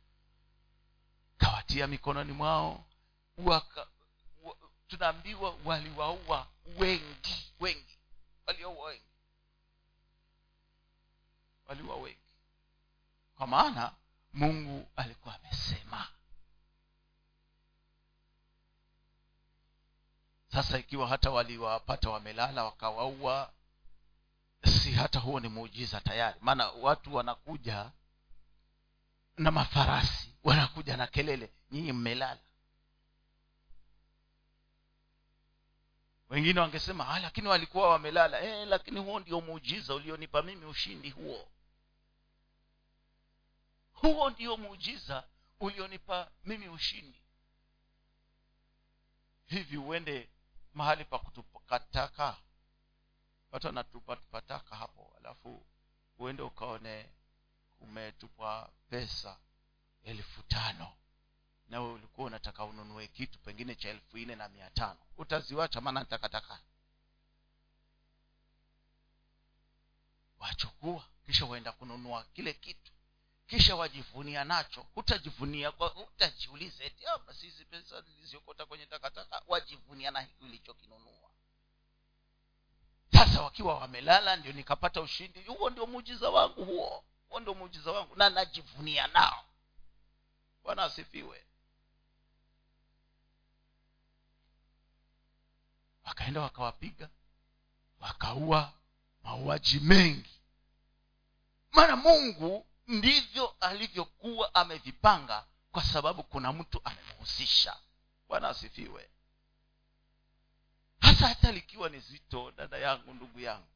Kawatia 1.38 1.86
mikononi 1.86 2.32
mwao 2.32 2.84
waka, 3.38 3.86
wa, 4.42 4.56
tunaambiwa 4.88 5.54
waliwaua 5.64 6.46
wengi 6.78 7.52
wengi 7.60 7.98
waliwaua 8.46 8.84
wengi. 8.88 9.02
Waliua 11.66 11.96
wengi. 11.96 12.18
Kwa 13.36 13.46
maana 13.46 13.92
mungu 14.32 14.88
alikuwa 14.96 15.34
amesema 15.34 16.08
sasa 20.52 20.78
ikiwa 20.78 21.08
hata 21.08 21.30
waliwapata 21.30 22.10
wamelala 22.10 22.64
wakawaua 22.64 23.52
si 24.64 24.92
hata 24.92 25.18
huo 25.18 25.40
ni 25.40 25.48
muujiza 25.48 26.00
tayari. 26.00 26.38
Maana 26.40 26.68
watu 26.70 27.14
wanakuja 27.14 27.90
na 29.36 29.50
mafarasi 29.50 30.34
wanakuja 30.44 30.96
na 30.96 31.06
kelele 31.06 31.50
nyinyi 31.70 31.92
mmelala. 31.92 32.40
Wengine 36.28 36.60
wangesema 36.60 37.08
ah, 37.08 37.18
lakini 37.18 37.48
walikuwa 37.48 37.90
wamelala. 37.90 38.40
Eh, 38.42 38.68
lakini 38.68 39.00
huo 39.00 39.20
ndio 39.20 39.40
muujiza 39.40 39.94
ulionipa 39.94 40.42
mimi 40.42 40.66
ushindi 40.66 41.10
huo. 41.10 41.48
Huo 43.92 44.30
ndio 44.30 44.56
muujiza 44.56 45.24
ulionipa 45.60 46.30
mimi 46.44 46.68
ushindi. 46.68 47.22
Hivi 49.46 49.76
uende 49.76 50.28
mahali 50.74 51.04
pa 51.04 51.18
kutupataka 51.18 52.36
watu 53.52 53.66
wanatupatupataka 53.66 54.76
hapo 54.76 55.12
alafu 55.18 55.66
uende 56.18 56.42
ukaone 56.42 57.10
umetupwa 57.80 58.70
pesa 58.90 59.38
elfu 60.04 60.42
tano. 60.42 60.92
Nawe 61.68 61.92
ulikuwa 61.92 62.26
unataka 62.26 62.64
ununue 62.64 63.06
kitu 63.08 63.38
pengine 63.38 63.74
cha 63.74 63.88
elfu 63.88 64.18
nne 64.18 64.36
na 64.36 64.48
mia 64.48 64.70
tano. 64.70 64.98
Utaziwacha 65.16 65.80
maana 65.80 66.04
takataka 66.04 66.60
wachukua 70.38 71.04
kisha 71.26 71.46
uenda 71.46 71.72
kununua 71.72 72.24
kile 72.24 72.52
kitu 72.52 72.92
kisha 73.48 73.76
wajivunia 73.76 74.44
nacho. 74.44 74.86
Hutajivunia 74.94 75.68
hutajiuliza 75.68 76.84
eti 76.84 77.06
"Ah, 77.06 77.32
hizi 77.32 77.64
pesa 77.64 78.00
niliziokota 78.00 78.66
kwenye 78.66 78.86
takataka 78.86 79.42
wajivunia 79.46 80.10
na 80.10 80.20
hiki 80.20 80.44
ulichokinunua 80.44 81.30
sasa 83.12 83.42
wakiwa 83.42 83.78
wamelala 83.78 84.36
ndio 84.36 84.52
nikapata 84.52 85.00
ushindi. 85.00 85.42
Huo 85.42 85.70
ndio 85.70 85.86
muujiza 85.86 86.30
wangu 86.30 86.64
huo. 86.64 87.04
Huo 87.28 87.40
ndio 87.40 87.54
muujiza 87.54 87.92
wangu. 87.92 88.16
Na 88.16 88.30
najivunia 88.30 89.06
nao. 89.06 89.44
Bwana 90.62 90.84
asifiwe. 90.84 91.44
Wakaenda 96.04 96.40
wakawapiga 96.40 97.08
wakaua 98.00 98.72
mauaji 99.24 99.80
mengi. 99.80 100.40
Maana 101.72 101.96
mungu 101.96 102.66
ndivyo 102.88 103.56
alivyokuwa 103.60 104.54
amevipanga 104.54 105.46
kwa 105.72 105.82
sababu 105.84 106.22
kuna 106.22 106.52
mtu 106.52 106.80
amemhusisha 106.84 107.76
bwana 108.28 108.48
asifiwe. 108.48 109.10
Hasa 111.00 111.28
hata 111.28 111.52
likiwa 111.52 111.88
ni 111.88 112.00
zito 112.00 112.50
dada 112.50 112.78
yangu 112.78 113.14
ndugu 113.14 113.40
yangu. 113.40 113.66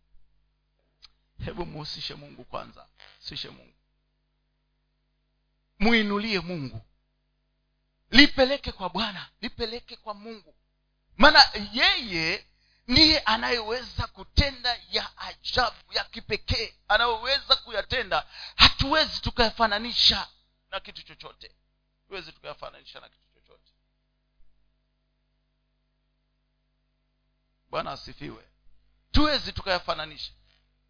Hebu 1.45 1.67
muhusishe 1.67 2.15
mungu 2.15 2.45
kwanza. 2.45 2.87
Husishe 3.19 3.51
mungu. 3.51 3.75
Muinulie 5.79 6.41
mungu. 6.41 6.81
Lipeleke 8.11 8.73
kwa 8.73 8.89
bwana 8.91 9.31
lipeleke 9.41 9.97
kwa 9.97 10.15
mungu. 10.15 10.55
Maana 11.17 11.51
yeye 11.73 12.47
ndiye 12.89 13.19
anayeweza 13.21 14.07
kutenda 14.07 14.81
ya 14.91 15.19
ajabu 15.19 15.93
ya 15.93 16.05
kipekee? 16.05 16.75
Anayoweza 16.89 17.57
kuyatenda. 17.57 18.27
Hatuwezi 18.57 19.21
tukayafananisha 19.21 20.29
na 20.71 20.81
kitu 20.81 21.03
chochote. 21.03 21.55
Hatuwezi 22.03 22.33
tukayafananisha 22.33 23.01
na 23.01 23.09
kitu 23.09 23.27
chochote. 23.35 23.73
Bwana 27.71 27.93
asifiwe. 27.93 28.45
Tuwezi 29.13 29.53
tukayafananisha. 29.53 30.33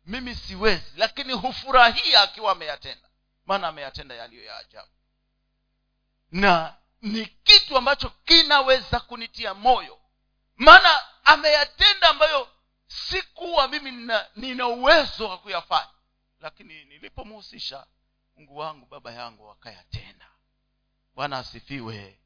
Mimi 0.06 0.34
siwezi 0.34 0.92
lakini 0.96 1.32
hufurahia 1.32 2.20
akiwa 2.22 2.52
ameyatenda. 2.52 3.08
Maana 3.46 3.68
ameyatenda 3.68 4.14
yaliyo 4.14 4.44
ya 4.44 4.56
ajabu. 4.58 4.90
Na 6.30 6.76
ni 7.02 7.26
kitu 7.26 7.76
ambacho 7.76 8.10
kinaweza 8.10 9.00
kunitia 9.00 9.54
moyo. 9.54 9.98
Maana 10.56 11.00
ameyatenda 11.24 12.08
ambayo 12.08 12.48
sikuwa 12.86 13.68
mimi 13.68 13.90
nina, 13.90 14.26
nina 14.36 14.66
uwezo 14.66 15.28
wa 15.28 15.38
kuyafanya. 15.38 15.90
Lakini 16.40 16.84
nilipomhusisha 16.84 17.86
mungu 18.36 18.56
wangu 18.56 18.86
baba 18.86 19.12
yangu 19.12 19.50
akayatenda. 19.50 20.28
Bwana 21.14 21.38
asifiwe. 21.38 22.18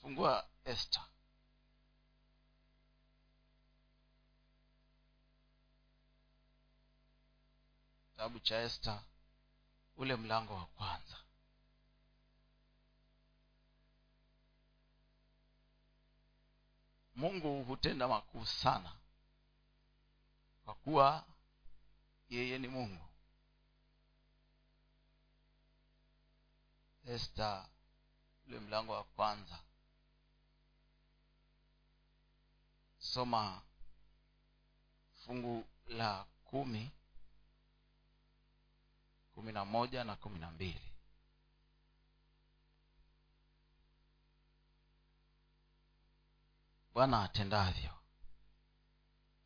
Fungua 0.00 0.48
esta 0.64 1.04
kitabu 8.10 8.40
cha 8.40 8.58
esta 8.62 9.02
ule 9.96 10.16
mlango 10.16 10.54
wa 10.54 10.66
kwanza 10.66 11.16
mungu 17.16 17.64
hutenda 17.64 18.08
makuu 18.08 18.46
sana. 18.46 18.92
Kwa 20.64 20.74
kuwa 20.74 21.24
yeye 22.28 22.58
ni 22.58 22.68
mungu. 22.68 23.04
Esta 27.06 27.68
ule 28.46 28.58
mlango 28.60 28.92
wa 28.92 29.04
kwanza. 29.04 29.58
Soma 32.98 33.62
fungu 35.24 35.66
la 35.86 36.24
kumi 36.44 36.90
kumi 39.34 39.52
na 39.52 39.64
moja 39.64 40.04
na 40.04 40.16
kumi 40.16 40.38
na 40.38 40.50
mbili 40.50 40.92
bwana 46.96 47.22
atendavyo. 47.22 47.90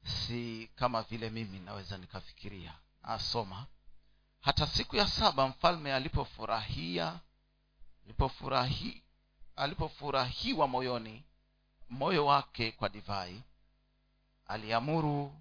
Si 0.05 0.71
kama 0.77 1.03
vile 1.03 1.31
mimi 1.31 1.59
naweza 1.59 1.99
nikafikiria. 1.99 2.75
Asoma 3.03 3.67
hata 4.41 4.67
siku 4.67 4.97
ya 4.97 5.09
saba 5.09 5.49
mfalme 5.49 5.95
alipofurahia 5.95 7.21
alipofurahi 8.05 9.03
alipofurahiwa 9.57 10.69
moyoni 10.69 11.25
moyo 11.89 12.27
wake 12.27 12.73
kwa 12.73 12.89
divai. 12.89 13.43
Aliamuru 14.47 15.41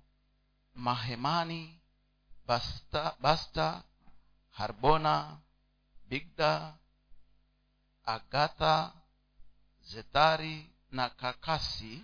mahemani 0.75 1.79
basta, 2.45 3.15
basta 3.19 3.83
harbona 4.51 5.37
bigda 6.05 6.73
agatha 8.05 8.93
zethari 9.81 10.69
na 10.91 11.09
kakasi 11.09 12.03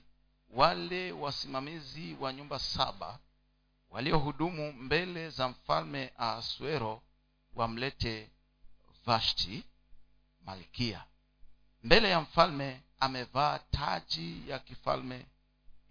wale 0.50 1.12
wasimamizi 1.12 2.14
wa 2.14 2.34
nyumba 2.34 2.60
saba 2.60 3.20
waliohudumu 3.90 4.74
mbele 4.74 5.30
za 5.30 5.48
mfalme 5.48 6.14
aswero 6.18 7.02
wamlete 7.56 8.30
vashti 9.06 9.64
malkia. 10.46 11.06
Mbele 11.84 12.10
ya 12.10 12.22
mfalme 12.22 12.82
amevaa 13.00 13.60
taji 13.60 14.50
ya 14.50 14.60
kifalme 14.60 15.26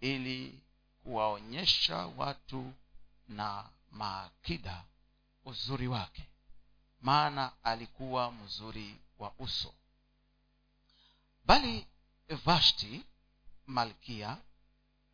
ili 0.01 0.59
kuwaonyesha 1.03 1.95
watu 1.97 2.73
na 3.27 3.69
maakida 3.91 4.83
uzuri 5.45 5.87
wake 5.87 6.27
maana 7.05 7.51
alikuwa 7.63 8.31
mzuri 8.31 8.95
wa 9.19 9.33
uso. 9.39 9.73
Bali 11.45 11.87
vashti 12.29 13.05
malkia 13.67 14.37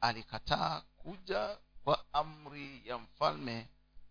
alikataa 0.01 0.81
kuja 0.81 1.57
kwa 1.83 2.13
amri 2.13 2.87
ya 2.87 2.97
mfalme 2.97 3.67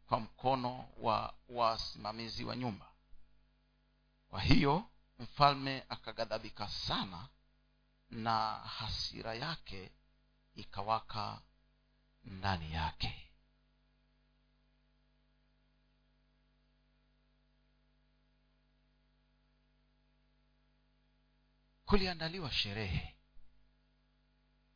kwa 0.08 0.20
mkono 0.20 0.88
wa 0.98 1.34
wasimamizi 1.48 2.44
wa 2.44 2.56
nyumba. 2.56 2.86
Kwa 4.28 4.40
hiyo 4.40 4.84
mfalme 5.18 5.84
akaghadhabika 5.88 6.68
sana 6.68 7.28
na 8.10 8.54
hasira 8.54 9.34
yake 9.34 9.90
ikawaka 10.54 11.40
ndani 12.24 12.72
yake 12.72 13.29
kuliandaliwa 21.90 22.52
sherehe. 22.52 23.16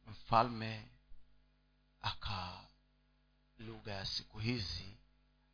Mfalme 0.06 0.88
aka 2.02 2.68
lugha 3.58 3.92
ya 3.92 4.06
siku 4.06 4.38
hizi 4.38 4.96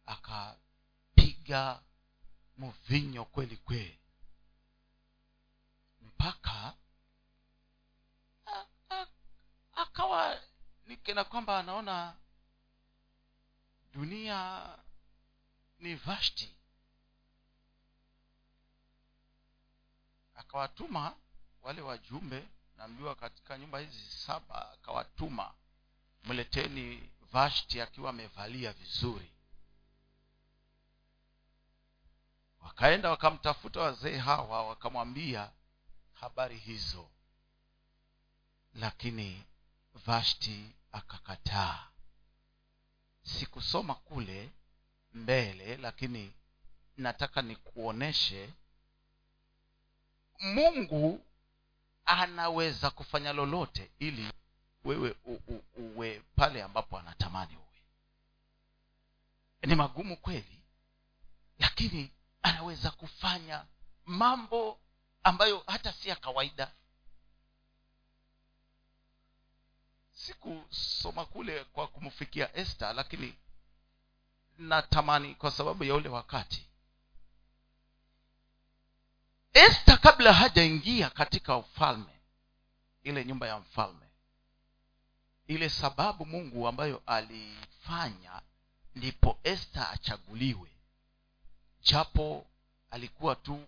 akapiga 0.06 1.82
mvinyo 2.58 3.24
kweli 3.24 3.56
kweli. 3.56 3.98
Mpaka 6.00 6.74
akawa 9.74 10.40
nikena 10.86 11.24
kwamba 11.24 11.58
anaona 11.58 12.16
dunia 13.92 14.68
ni 15.78 15.94
vashti. 15.94 16.56
Akawatuma 20.34 21.16
wale 21.62 21.80
wajumbe 21.80 22.48
naambiwa 22.76 23.14
katika 23.14 23.58
nyumba 23.58 23.78
hizi 23.78 24.10
saba 24.10 24.72
akawatuma 24.72 25.54
mleteni 26.24 27.10
vashti 27.32 27.80
akiwa 27.80 28.10
amevalia 28.10 28.72
vizuri. 28.72 29.30
Wakaenda 32.60 33.10
wakamtafuta 33.10 33.80
wazee 33.80 34.18
hawa 34.18 34.66
wakamwambia 34.68 35.50
habari 36.12 36.58
hizo. 36.58 37.08
Lakini 38.74 39.44
vashti 40.06 40.70
akakataa. 40.92 41.86
Sikusoma 43.22 43.94
kule 43.94 44.50
mbele 45.12 45.76
lakini 45.76 46.32
nataka 46.96 47.42
nikuoneshe 47.42 48.52
mungu 50.40 51.24
anaweza 52.04 52.90
kufanya 52.90 53.32
lolote 53.32 53.90
ili 53.98 54.32
wewe 54.84 55.16
u, 55.24 55.34
u, 55.48 55.62
uwe 55.76 56.22
pale 56.36 56.62
ambapo 56.62 56.98
anatamani 56.98 57.56
uwe. 57.56 57.66
Ni 59.62 59.74
magumu 59.74 60.16
kweli 60.16 60.60
lakini 61.58 62.10
anaweza 62.42 62.90
kufanya 62.90 63.64
mambo 64.06 64.80
ambayo 65.22 65.64
hata 65.66 65.92
si 65.92 66.08
ya 66.08 66.16
kawaida. 66.16 66.72
Sikusoma 70.12 71.24
kule 71.26 71.64
kwa 71.64 71.88
kumfikia 71.88 72.56
este 72.56 72.92
lakini 72.92 73.34
natamani 74.58 75.34
kwa 75.34 75.50
sababu 75.50 75.84
ya 75.84 75.94
ule 75.94 76.08
wakati 76.08 76.69
este 79.54 79.96
kabla 79.96 80.32
hajaingia 80.32 81.10
katika 81.10 81.56
ufalme 81.56 82.20
ile 83.02 83.24
nyumba 83.24 83.46
ya 83.48 83.58
mfalme 83.58 84.06
ile 85.46 85.68
sababu 85.68 86.26
mungu 86.26 86.68
ambayo 86.68 87.02
alifanya 87.06 88.42
ndipo 88.94 89.38
este 89.44 89.80
achaguliwe 89.80 90.70
japo 91.82 92.46
alikuwa 92.90 93.36
tu 93.36 93.66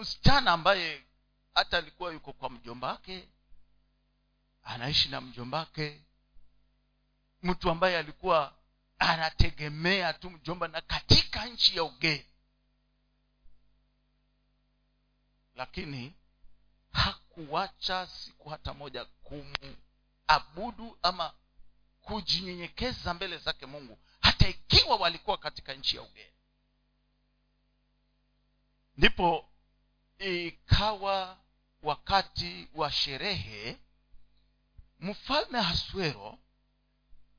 msichana 0.00 0.52
ambaye 0.52 1.04
hata 1.54 1.78
alikuwa 1.78 2.12
yuko 2.12 2.32
kwa 2.32 2.50
mjomba 2.50 2.88
wake 2.88 3.28
anaishi 4.64 5.08
na 5.08 5.20
mjombake 5.20 6.00
mtu 7.42 7.70
ambaye 7.70 7.98
alikuwa 7.98 8.54
anategemea 8.98 10.12
tu 10.12 10.30
mjomba 10.30 10.68
na 10.68 10.80
katika 10.80 11.46
nchi 11.46 11.76
ya 11.76 11.84
ugeni 11.84 12.24
lakini 15.56 16.14
hakuwacha 16.92 18.06
siku 18.06 18.48
hata 18.48 18.74
moja 18.74 19.04
kumuabudu 19.04 20.98
ama 21.02 21.34
kujinyenyekeza 22.02 23.14
mbele 23.14 23.38
zake 23.38 23.66
mungu 23.66 23.98
hata 24.20 24.48
ikiwa 24.48 24.96
walikuwa 24.96 25.38
katika 25.38 25.74
nchi 25.74 25.96
ya 25.96 26.02
ugeni. 26.02 26.32
Ndipo 28.96 29.48
ikawa 30.18 31.38
wakati 31.82 32.68
wa 32.74 32.92
sherehe 32.92 33.78
mfalme 35.00 35.60
haswero 35.60 36.38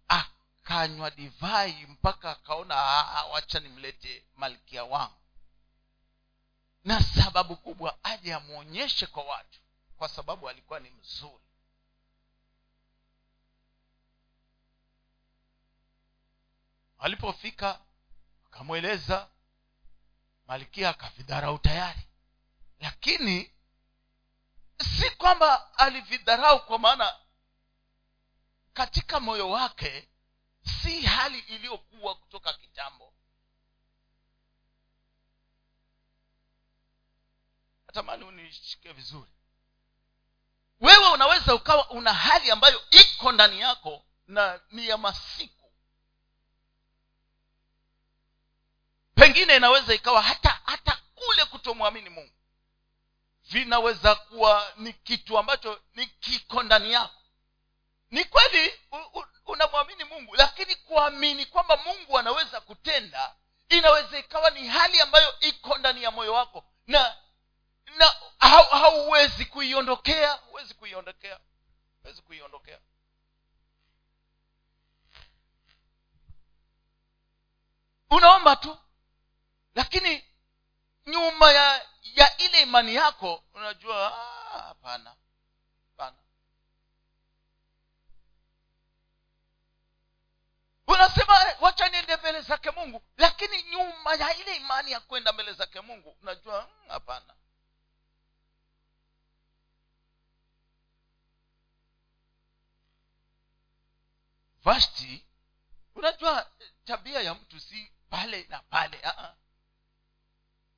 akanywa 0.08 1.12
divai 1.12 1.86
mpaka 1.86 2.32
akaona 2.32 2.76
"Ah, 2.78 3.24
wacha 3.26 3.60
nimlete 3.60 4.26
malkia 4.36 4.84
wangu 4.84 5.14
na 6.88 7.02
sababu 7.04 7.56
kubwa 7.56 8.00
aje 8.04 8.34
amwonyeshe 8.34 9.06
kwa 9.06 9.24
watu 9.24 9.60
kwa 9.98 10.10
sababu 10.10 10.50
alikuwa 10.50 10.80
ni 10.80 10.90
mzuri. 10.90 11.44
Alipofika 17.00 17.80
akamweleza 18.46 19.30
malkia 20.48 20.90
akavidharau 20.90 21.58
tayari. 21.58 22.08
Lakini 22.80 23.52
si 25.00 25.10
kwamba 25.10 25.78
alividharau 25.78 26.66
kwa 26.66 26.80
maana 26.80 27.16
katika 28.74 29.20
moyo 29.20 29.50
wake 29.50 30.10
si 30.84 31.02
hali 31.02 31.40
iliyokuwa 31.40 32.16
kutoka 32.16 32.54
kitambo 32.54 33.14
natamani 37.98 38.24
unishike 38.24 38.92
vizuri. 38.94 39.32
Wewe 40.80 41.08
unaweza 41.08 41.56
ukawa 41.56 41.90
una 41.90 42.14
hali 42.14 42.52
ambayo 42.52 42.82
iko 42.92 43.32
ndani 43.32 43.60
yako 43.60 44.06
na 44.28 44.60
ni 44.72 44.88
ya 44.88 44.98
masiku. 44.98 45.72
Pengine 49.16 49.56
inaweza 49.56 49.94
ikawa 49.94 50.22
hata 50.22 50.62
hata 50.66 51.02
kule 51.16 51.46
kutomwamini 51.46 52.10
mungu. 52.10 52.34
Vinaweza 53.50 54.16
kuwa 54.16 54.74
ni 54.78 54.94
kitu 54.94 55.38
ambacho 55.38 55.82
ni 55.96 56.06
kiko 56.08 56.64
ndani 56.64 56.92
yako. 56.94 57.22
Ni 58.12 58.26
kweli 58.26 58.74
unamwamini 59.46 60.04
mungu 60.04 60.36
lakini 60.36 60.76
kuamini 60.76 61.46
kwamba 61.46 61.78
mungu 61.78 62.20
anaweza 62.20 62.62
kutenda 62.62 63.36
inaweza 63.70 64.20
ikawa 64.20 64.50
ni 64.50 64.68
hali 64.68 65.02
ambayo 65.02 65.40
iko 65.40 65.78
ndani 65.78 66.04
ya 66.04 66.12
moyo 66.12 66.34
wako 66.34 66.66
na 66.88 67.16
na 67.98 68.16
hauwezi 68.70 69.46
kuiondokea 69.46 70.32
huwezi 70.34 70.74
kuiondokea 70.74 71.40
huwezi 72.02 72.22
kuiondokea. 72.22 72.80
Unaomba 78.10 78.56
tu 78.56 78.78
lakini 79.76 80.24
nyuma 81.08 81.52
ya 81.52 81.86
ya 82.02 82.38
ile 82.38 82.62
imani 82.62 82.96
yako 82.96 83.44
unajua 83.54 84.08
ah, 84.18 84.60
hapana 84.68 85.16
hapana. 85.90 86.18
Unasema 90.88 91.50
eh, 91.50 91.58
wacha 91.62 91.90
niende 91.90 92.16
mbele 92.18 92.42
zake 92.42 92.72
mungu 92.72 93.02
lakini 93.18 93.64
nyuma 93.64 94.16
ya 94.16 94.36
ile 94.36 94.56
imani 94.56 94.92
ya 94.92 95.00
kwenda 95.00 95.34
mbele 95.34 95.54
zake 95.54 95.82
mungu 95.82 96.18
unajua 96.22 96.62
hmm, 96.62 96.90
hapana. 96.90 97.34
hmm, 97.34 97.47
vashti 104.68 105.26
unajua 105.96 106.52
tabia 106.86 107.22
ya 107.22 107.34
mtu 107.36 107.60
si 107.60 107.92
pale 108.10 108.44
na 108.50 108.60
pale 108.60 108.98
uh-uh. 108.98 109.34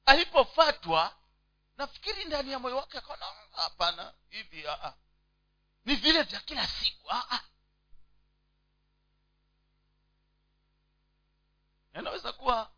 alipofatwa 0.06 1.18
nafikiri 1.78 2.26
ndani 2.26 2.52
ya 2.52 2.60
moyo 2.60 2.78
wake 2.78 2.98
akaona 2.98 3.26
"Mm, 3.32 3.50
hapana 3.52 4.14
hivi 4.30 4.64
uh-uh. 4.64 4.94
ni 5.86 5.96
vile 5.96 6.24
vya 6.24 6.40
kila 6.40 6.68
siku 6.68 7.08
uh-uh. 7.08 7.40
inaweza 12.00 12.34
kuwa 12.34 12.72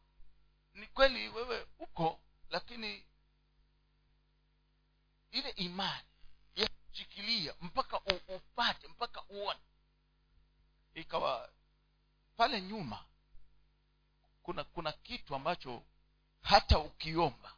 ni 0.73 0.87
kweli 0.87 1.29
wewe 1.29 1.67
uko 1.79 2.21
lakini 2.49 3.05
ile 5.31 5.49
imani 5.49 6.07
yakushikilia 6.55 7.55
mpaka 7.61 7.99
upate 8.27 8.87
mpaka 8.87 9.23
uone 9.23 9.59
ikawa 10.93 11.49
pale 12.37 12.61
nyuma 12.61 13.05
kuna 14.43 14.63
kuna 14.63 14.91
kitu 14.91 15.35
ambacho 15.35 15.83
hata 16.41 16.79
ukiomba 16.79 17.55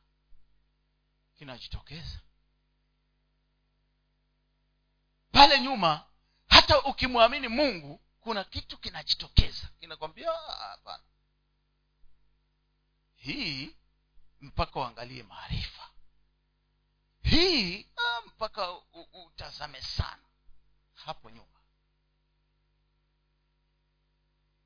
kinajitokeza. 1.37 2.19
Pale 5.31 5.61
nyuma 5.61 6.05
hata 6.49 6.81
ukimwamini 6.83 7.47
mungu 7.47 7.99
kuna 8.21 8.43
kitu 8.43 8.77
kinajitokeza. 8.77 9.69
Kinakwambia 9.79 10.31
"Ah, 10.31 10.67
hapana. 10.69 11.03
Hii 13.15 13.75
mpaka 14.41 14.79
uangalie 14.79 15.23
maarifa. 15.23 15.89
Hii 17.23 17.87
ah, 17.97 18.21
mpaka 18.21 18.71
utazame 19.13 19.81
sana. 19.81 20.23
Hapo 20.93 21.29
nyuma 21.29 21.59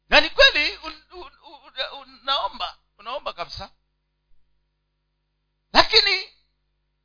na 0.09 0.21
ni 0.21 0.29
kweli 0.29 0.77
un- 0.77 1.03
un- 1.11 1.39
un- 1.43 2.01
unaomba 2.01 2.77
unaomba 2.97 3.33
kabisa. 3.33 3.71
Lakini 5.73 6.33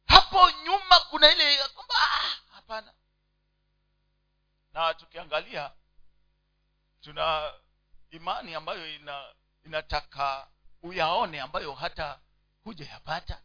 hapo 0.06 0.50
nyuma 0.50 1.00
kuna 1.00 1.32
ile 1.32 1.68
kwamba 1.68 1.94
"Ah, 1.98 2.36
hapana. 2.54 2.94
Na 4.72 4.94
tukiangalia 4.94 5.72
tuna 7.00 7.52
imani 8.10 8.54
ambayo 8.54 8.94
ina 8.94 9.34
inataka 9.64 10.48
uyaone 10.82 11.40
ambayo 11.40 11.74
hata 11.74 12.20
hujayapata 12.64 13.42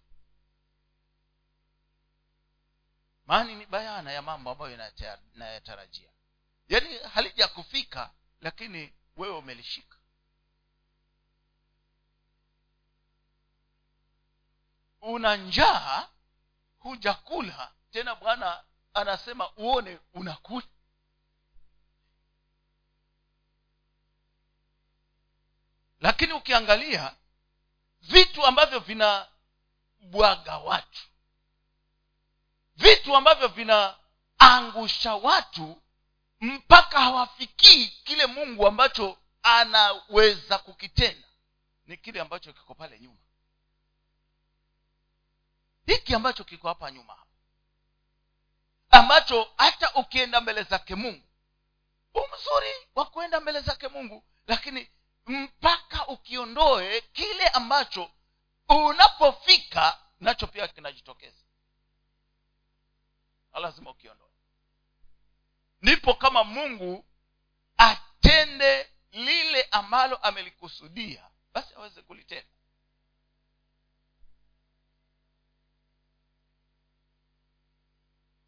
maani 3.25 3.55
ni 3.55 3.65
bayana 3.65 4.11
ya 4.11 4.21
mambo 4.21 4.51
ambayo 4.51 4.73
inayatarajia 5.35 6.09
yaani 6.67 6.97
halijakufika 6.97 8.11
lakini 8.41 8.93
wewe 9.17 9.37
umelishika. 9.37 9.97
Una 15.01 15.35
njaa 15.37 16.07
hujakula. 16.79 17.71
Tena 17.91 18.15
bwana 18.15 18.63
anasema 18.93 19.51
uone 19.55 19.99
unakula. 20.13 20.67
Lakini 25.99 26.33
ukiangalia 26.33 27.15
vitu 28.01 28.45
ambavyo 28.45 28.79
vinabwaga 28.79 30.57
watu 30.57 31.01
vitu 32.75 33.15
ambavyo 33.15 33.47
vinaangusha 33.47 35.15
watu 35.15 35.81
mpaka 36.41 36.99
hawafikii 36.99 37.87
kile 37.87 38.25
mungu 38.25 38.67
ambacho 38.67 39.17
anaweza 39.43 40.57
kukitenda. 40.57 41.27
Ni 41.85 41.97
kile 41.97 42.21
ambacho 42.21 42.53
kiko 42.53 42.75
pale 42.75 42.99
nyuma. 42.99 43.17
Hiki 45.85 46.15
ambacho 46.15 46.43
kiko 46.43 46.67
hapa 46.67 46.91
nyuma 46.91 47.17
ambacho 48.89 49.51
hata 49.57 49.93
ukienda 49.93 50.41
mbele 50.41 50.63
zake 50.63 50.95
mungu 50.95 51.23
umzuri 52.13 52.73
wa 52.95 53.05
kuenda 53.05 53.39
mbele 53.39 53.61
zake 53.61 53.87
mungu 53.87 54.23
lakini 54.47 54.89
mpaka 55.25 56.07
ukiondoe 56.07 57.01
kile 57.01 57.47
ambacho 57.47 58.11
unapofika 58.69 59.99
nacho 60.19 60.47
pia 60.47 60.67
kinajitokeza. 60.67 61.43
Na 63.53 63.59
lazima 63.59 63.89
ukiondoe 63.91 64.26
ndipo 65.81 66.13
kama 66.13 66.43
mungu 66.43 67.05
atende 67.77 68.89
lile 69.11 69.63
ambalo 69.63 70.15
amelikusudia 70.15 71.29
basi 71.53 71.73
aweze 71.75 72.01
kulitenda. 72.01 72.49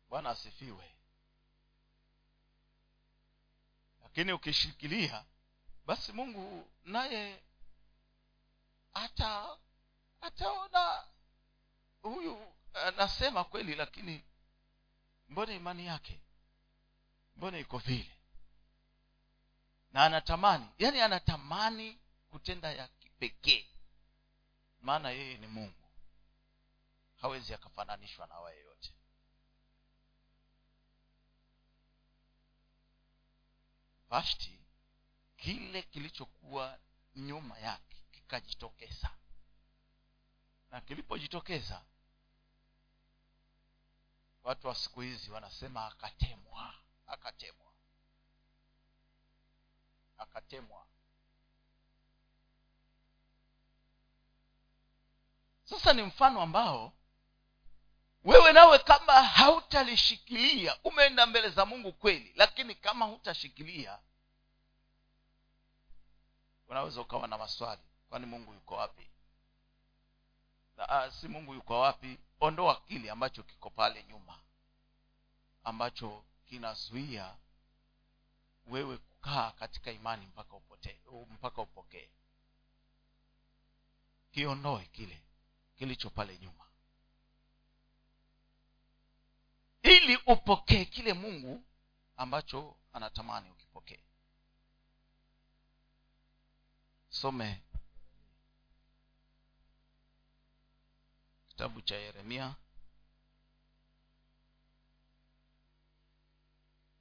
Bwana 0.09 0.29
asifiwe. 0.29 0.95
Lakini 4.03 4.33
ukishikilia 4.33 5.25
basi 5.85 6.11
mungu 6.11 6.69
naye 6.85 7.43
ata 8.93 9.57
ataona 10.21 11.03
huyu 12.01 12.53
anasema 12.73 13.43
kweli 13.43 13.75
lakini 13.75 14.23
mbona 15.29 15.53
imani 15.53 15.85
yake 15.85 16.21
mbona 17.39 17.57
iko 17.59 17.77
vile? 17.77 18.17
Na 19.91 20.05
anatamani 20.05 20.69
yani 20.79 21.01
anatamani 21.01 21.99
kutenda 22.29 22.71
ya 22.71 22.87
kipekee. 22.87 23.67
Maana 24.81 25.09
yeye 25.09 25.37
ni 25.37 25.47
mungu. 25.47 25.89
Hawezi 27.21 27.53
akafananishwa 27.53 28.27
na 28.27 28.35
awa 28.35 28.51
yeyote. 28.51 28.93
Vashti 34.09 34.59
kile 35.37 35.81
kilichokuwa 35.81 36.79
nyuma 37.15 37.59
yake 37.59 37.97
kikajitokeza. 38.11 39.09
Na 40.71 40.81
kilipojitokeza 40.81 41.85
watu 44.43 44.67
wa 44.67 44.75
siku 44.75 45.01
hizi 45.01 45.31
wanasema 45.31 45.85
akatemwa 45.87 46.73
akatemwa. 47.09 47.71
Akatemwa. 50.17 50.85
Sasa 55.63 55.93
ni 55.93 56.01
mfano 56.03 56.41
ambao 56.41 56.93
wewe 58.23 58.51
nawe 58.53 58.79
kama 58.79 59.13
hautalishikilia 59.23 60.77
umeenda 60.83 61.25
mbele 61.25 61.49
za 61.49 61.65
mungu 61.65 61.93
kweli 61.93 62.33
lakini 62.35 62.75
kama 62.75 63.05
hutashikilia 63.05 63.99
unaweza 66.67 67.01
ukawa 67.01 67.27
na 67.27 67.37
maswali. 67.37 67.81
Kwani 68.09 68.25
mungu 68.25 68.53
yuko 68.53 68.75
wapi? 68.75 69.09
Na, 70.77 70.89
ah, 70.89 71.11
si 71.11 71.27
mungu 71.27 71.53
yuko 71.53 71.79
wapi? 71.79 72.17
Ondoa 72.39 72.75
kile 72.75 73.11
ambacho 73.11 73.43
kiko 73.43 73.69
pale 73.69 74.03
nyuma 74.03 74.39
ambacho 75.63 76.23
kinazuia 76.49 77.37
wewe 78.67 78.97
kukaa 78.97 79.51
katika 79.51 79.91
imani 79.91 80.25
mpaka 80.27 80.55
upotee 80.55 80.99
mpaka 81.29 81.61
upokee. 81.61 82.09
Kiondoe 84.31 84.85
kile 84.85 85.23
kilicho 85.75 86.09
pale 86.09 86.37
nyuma. 86.39 86.65
Ili 89.81 90.15
upokee 90.17 90.85
kile 90.85 91.13
mungu 91.13 91.63
ambacho 92.17 92.77
anatamani 92.93 93.51
ukipokee. 93.51 94.03
Some 97.09 97.63
kitabu 101.47 101.81
cha 101.81 101.95
yeremia 101.95 102.55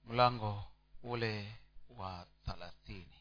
mlango 0.09 0.65
ule 1.03 1.33
wa 1.99 2.27
thalathini. 2.45 3.19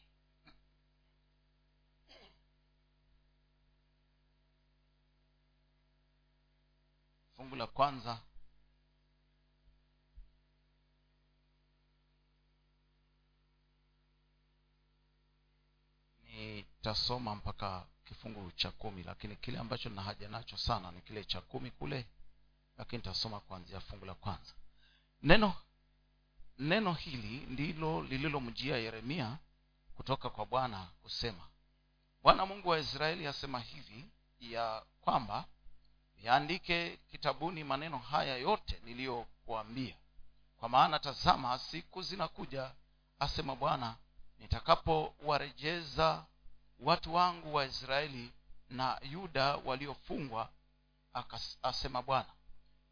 Fungu 7.36 7.56
la 7.56 7.66
kwanza. 7.66 8.20
Nitasoma 16.24 17.34
mpaka 17.34 17.86
kifungu 18.04 18.52
cha 18.52 18.70
kumi 18.70 19.02
lakini 19.02 19.36
kile 19.36 19.58
ambacho 19.58 19.88
nina 19.88 20.02
haja 20.02 20.28
nacho 20.28 20.56
sana 20.56 20.90
ni 20.92 21.00
kile 21.00 21.24
cha 21.24 21.40
kumi 21.40 21.70
kule 21.70 22.06
lakini 22.78 22.98
nitasoma 22.98 23.40
kuanzia 23.40 23.80
fungu 23.80 24.04
la 24.04 24.14
kwanza. 24.14 24.52
Neno 25.22 25.54
neno 26.58 26.92
hili 26.92 27.46
ndilo 27.46 28.02
lililomjia 28.02 28.76
yeremia 28.76 29.38
kutoka 29.96 30.30
kwa 30.30 30.46
bwana 30.46 30.88
kusema 31.02 31.48
bwana 32.22 32.46
mungu 32.46 32.68
wa 32.68 32.78
israeli 32.78 33.26
asema 33.26 33.60
hivi 33.60 34.04
ya 34.40 34.82
kwamba 35.00 35.44
yaandike 36.22 36.96
kitabuni 37.10 37.64
maneno 37.64 37.98
haya 37.98 38.36
yote 38.36 38.80
niliyokuambia. 38.84 39.96
Kwa 40.56 40.68
maana 40.68 40.98
tazama 40.98 41.58
siku 41.58 42.02
zinakuja 42.02 42.70
asema 43.18 43.56
bwana 43.56 43.96
nitakapowarejeza 44.38 46.24
watu 46.80 47.14
wangu 47.14 47.54
wa 47.54 47.64
israeli 47.64 48.32
na 48.70 49.00
yuda 49.02 49.56
waliofungwa 49.56 50.48
asema 51.62 52.02
bwana 52.02 52.28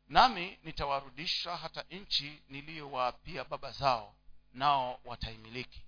nami 0.09 0.59
nitawarudisha 0.64 1.57
hata 1.57 1.84
nchi 1.90 2.42
niliyowaapia 2.48 3.44
baba 3.44 3.70
zao 3.70 4.14
nao 4.52 5.00
wataimiliki. 5.04 5.82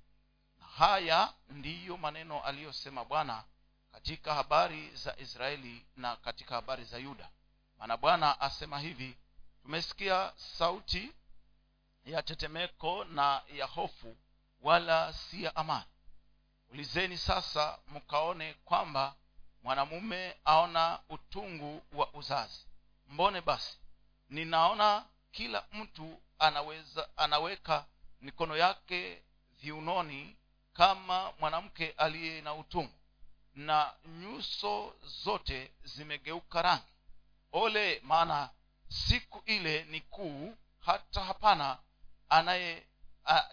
Na 0.60 0.66
haya 0.66 1.32
ndiyo 1.48 1.96
maneno 1.96 2.40
aliyosema 2.42 3.04
bwana 3.04 3.44
katika 3.92 4.34
habari 4.34 4.90
za 4.96 5.16
israeli 5.18 5.86
na 5.96 6.16
katika 6.16 6.54
habari 6.54 6.84
za 6.84 6.98
yuda. 6.98 7.28
Maana 7.78 7.96
bwana 7.96 8.40
asema 8.40 8.78
hivi 8.78 9.16
tumesikia 9.62 10.32
sauti 10.36 11.12
ya 12.06 12.22
tetemeko 12.22 13.04
na 13.04 13.42
ya 13.54 13.66
hofu 13.66 14.16
wala 14.60 15.12
si 15.12 15.42
ya 15.44 15.56
amani. 15.56 15.84
Ulizeni 16.70 17.18
sasa 17.18 17.78
mkaone 17.88 18.54
kwamba 18.54 19.14
mwanamume 19.62 20.36
aona 20.44 21.00
utungu 21.08 21.82
wa 21.92 22.12
uzazi. 22.14 22.66
Mbone 23.08 23.40
basi 23.40 23.78
ninaona 24.29 25.05
kila 25.33 25.64
mtu 25.72 26.20
anaweza 26.39 27.09
anaweka 27.16 27.87
mikono 28.20 28.57
yake 28.57 29.22
viunoni 29.61 30.37
kama 30.72 31.33
mwanamke 31.41 31.91
aliye 31.97 32.41
na 32.41 32.55
utumwa. 32.55 32.93
Na 33.55 33.93
nyuso 34.07 34.95
zote 35.24 35.72
zimegeuka 35.85 36.62
rangi. 36.62 36.93
Ole 37.53 38.01
maana 38.05 38.51
siku 38.89 39.43
ile 39.47 39.85
ni 39.85 40.01
kuu 40.01 40.55
hata 40.81 41.24
hapana 41.24 41.79
anaye 42.29 42.87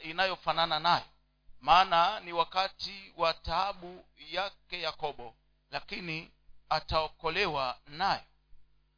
inayofanana 0.01 0.79
nayo. 0.79 1.05
Maana 1.61 2.19
ni 2.19 2.33
wakati 2.33 3.13
wa 3.17 3.33
taabu 3.33 4.05
yake 4.17 4.81
yakobo 4.81 5.35
lakini 5.71 6.31
ataokolewa 6.69 7.77
nayo. 7.87 8.23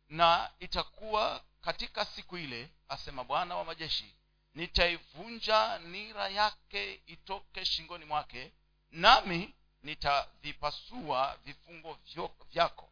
Na 0.10 0.50
itakuwa 0.60 1.42
katika 1.62 2.06
siku 2.06 2.38
ile 2.38 2.70
asema 2.90 3.24
bwana 3.24 3.56
wa 3.56 3.66
majeshi 3.66 4.14
nitaivunja 4.54 5.80
nira 5.80 6.30
yake 6.30 7.02
itoke 7.08 7.66
shingoni 7.66 8.06
mwake 8.06 8.52
nami 8.92 9.54
nitavipasua 9.84 11.38
vifungo 11.46 11.98
vyako 12.52 12.90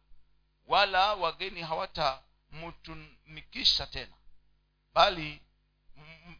wala 0.66 1.14
wageni 1.14 1.62
hawatamtumikisha 1.62 3.86
tena 3.86 4.12
bali 4.94 5.40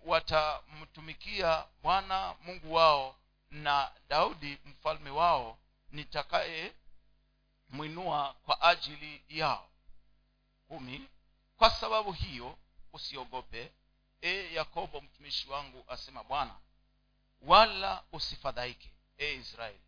watamtumikia 0.05 1.65
bwana 1.83 2.35
mungu 2.45 2.75
wao 2.75 3.17
na 3.51 3.91
daudi 4.09 4.59
mfalme 4.65 5.11
wao 5.11 5.59
nitakaye 5.91 6.73
mwinua 7.69 8.35
kwa 8.45 8.63
ajili 8.63 9.23
yao. 9.29 9.69
Kumi 10.69 11.09
kwa 11.57 11.71
sababu 11.71 12.13
hiyo 12.13 12.59
usiogope. 12.93 13.73
E 14.21 14.55
yakobo 14.55 15.01
mtumishi 15.01 15.49
wangu 15.49 15.85
asema 15.89 16.25
bwana 16.25 16.55
wala 17.43 18.03
usifadhaike 18.13 18.93
e 19.19 19.33
israeli. 19.35 19.81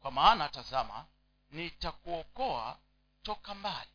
Kwa 0.00 0.10
maana 0.10 0.48
tazama 0.48 1.06
nitakuokoa 1.50 2.78
toka 3.22 3.54
mbali 3.54 3.90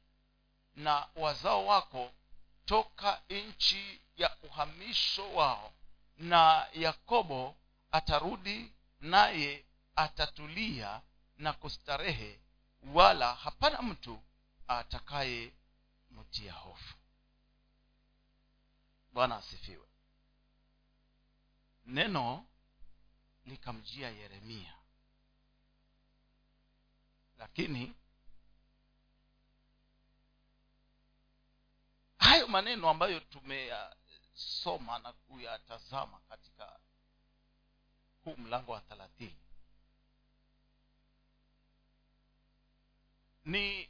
na 0.76 1.08
wazao 1.16 1.66
wako 1.66 2.12
toka 2.66 3.22
nchi 3.30 4.02
ya 4.18 4.38
uhamisho 4.44 5.34
wao 5.34 5.74
na 6.18 6.68
yakobo 6.74 7.56
atarudi 7.92 8.72
naye 9.02 9.66
atatulia 9.96 11.02
na 11.38 11.54
kustarehe 11.54 12.40
wala 12.94 13.34
hapana 13.36 13.82
mtu 13.82 14.22
atakaye 14.68 15.52
mtia 16.12 16.54
hofu 16.54 16.95
bwana 19.16 19.36
asifiwe. 19.38 19.88
Neno 21.86 22.46
likamjia 23.46 24.10
yeremia. 24.10 24.76
Lakini 27.38 27.96
hayo 32.18 32.48
maneno 32.48 32.90
ambayo 32.90 33.20
tumeyasoma 33.20 35.00
na 35.00 35.14
kuyatazama 35.14 36.20
katika 36.20 36.80
huu 38.24 38.36
mlango 38.38 38.72
wa 38.72 38.82
thelathini 38.82 39.40
ni 43.46 43.90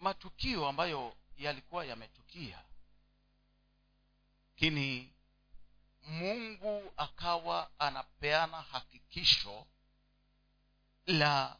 matukio 0.00 0.68
ambayo 0.68 1.16
yalikuwa 1.36 1.84
yametukia 1.84 2.64
lakini 4.58 5.12
mungu 6.06 6.92
akawa 6.96 7.70
anapeana 7.78 8.62
hakikisho 8.62 9.66
la 11.06 11.58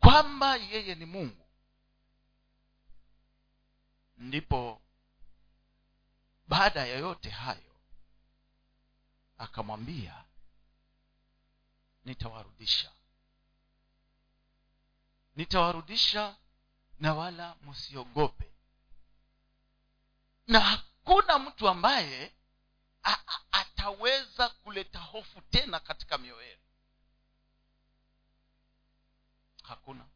kwamba 0.00 0.56
yeye 0.56 0.94
ni 0.94 1.04
mungu. 1.04 1.46
Ndipo 4.16 4.82
baada 6.48 6.86
ya 6.86 6.98
yote 6.98 7.30
hayo 7.30 7.76
akamwambia 9.38 10.24
nitawarudisha. 12.04 12.92
Nitawarudisha 15.36 16.36
na 16.98 17.14
wala 17.14 17.54
msiogope. 17.62 18.50
Na 20.46 20.82
hakuna 21.10 21.38
mtu 21.38 21.68
ambaye 21.68 22.32
a, 23.04 23.12
a, 23.12 23.40
ataweza 23.52 24.48
kuleta 24.48 24.98
hofu 24.98 25.40
tena 25.40 25.80
katika 25.80 26.18
mioyo 26.18 26.42
yenu. 26.42 26.62
Hakuna. 29.62 30.06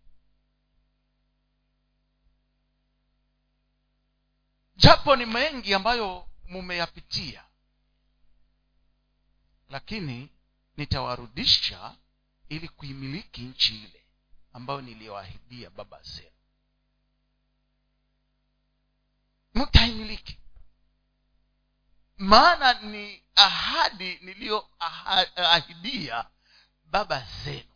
Japo 4.77 5.17
ni 5.17 5.27
mengi 5.27 5.75
ambayo 5.75 6.29
mumeyapitia 6.45 7.45
lakini 9.69 10.29
nitawarudisha 10.77 11.97
ili 12.49 12.69
kuimiliki 12.69 13.41
nchi 13.41 13.77
ile 13.85 14.07
ambayo 14.53 14.81
niliyoahidia 14.81 15.71
baba 15.71 16.03
zenu. 16.03 16.31
Mtaimiliki 19.55 20.39
maana 22.17 22.73
ni 22.81 23.23
ahadi 23.35 24.19
niliyoahidia 24.19 26.27
baba 26.85 27.27
zenu. 27.45 27.73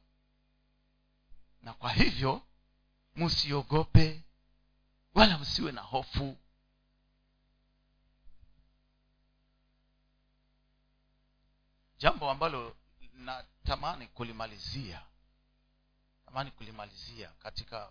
Na 1.62 1.72
kwa 1.72 1.92
hivyo 1.92 2.42
msiogope 3.16 4.22
wala 5.14 5.38
msiwe 5.38 5.72
na 5.72 5.80
hofu. 5.80 6.36
Jambo 11.98 12.30
ambalo 12.30 12.76
natamani 13.14 14.06
kulimalizia 14.06 15.02
tamani 16.24 16.50
kulimalizia 16.50 17.28
katika 17.28 17.90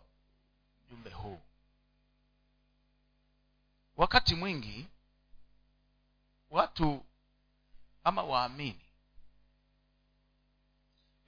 ujumbe 0.86 1.10
huu. 1.10 1.42
Wakati 3.96 4.36
mwingi 4.36 4.88
watu 6.50 7.06
ama 8.04 8.24
waamini 8.24 8.86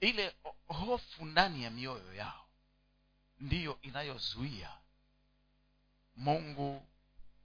ile 0.00 0.36
hofu 0.66 1.24
ndani 1.24 1.62
ya 1.64 1.70
mioyo 1.70 2.14
yao 2.14 2.46
ndiyo 3.38 3.78
inayozuia 3.82 4.78
mungu 6.16 6.86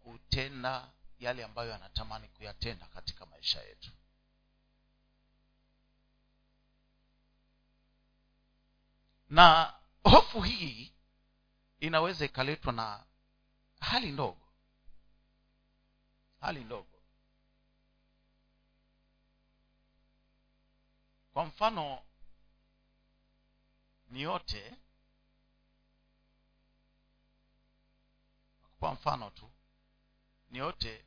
kutenda 0.03 0.91
yale 1.19 1.43
ambayo 1.43 1.75
anatamani 1.75 2.27
kuyatenda 2.27 2.85
katika 2.85 3.25
maisha 3.25 3.61
yetu. 3.61 3.91
Na 9.29 9.73
hofu 10.03 10.41
hii 10.41 10.93
inaweza 11.79 12.25
ikaletwa 12.25 12.73
na 12.73 13.05
hali 13.79 14.11
ndogo 14.11 14.47
hali 16.41 16.63
ndogo 16.63 16.94
kwa 21.35 21.45
mfano 21.45 22.01
ni 24.09 24.21
yote 24.21 24.75
kwa 28.79 28.93
mfano 28.93 29.29
tu 29.29 29.51
ni 30.51 30.57
yote 30.57 31.05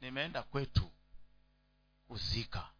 nimeenda 0.00 0.42
kwetu 0.42 0.90
kuzika. 2.08 2.70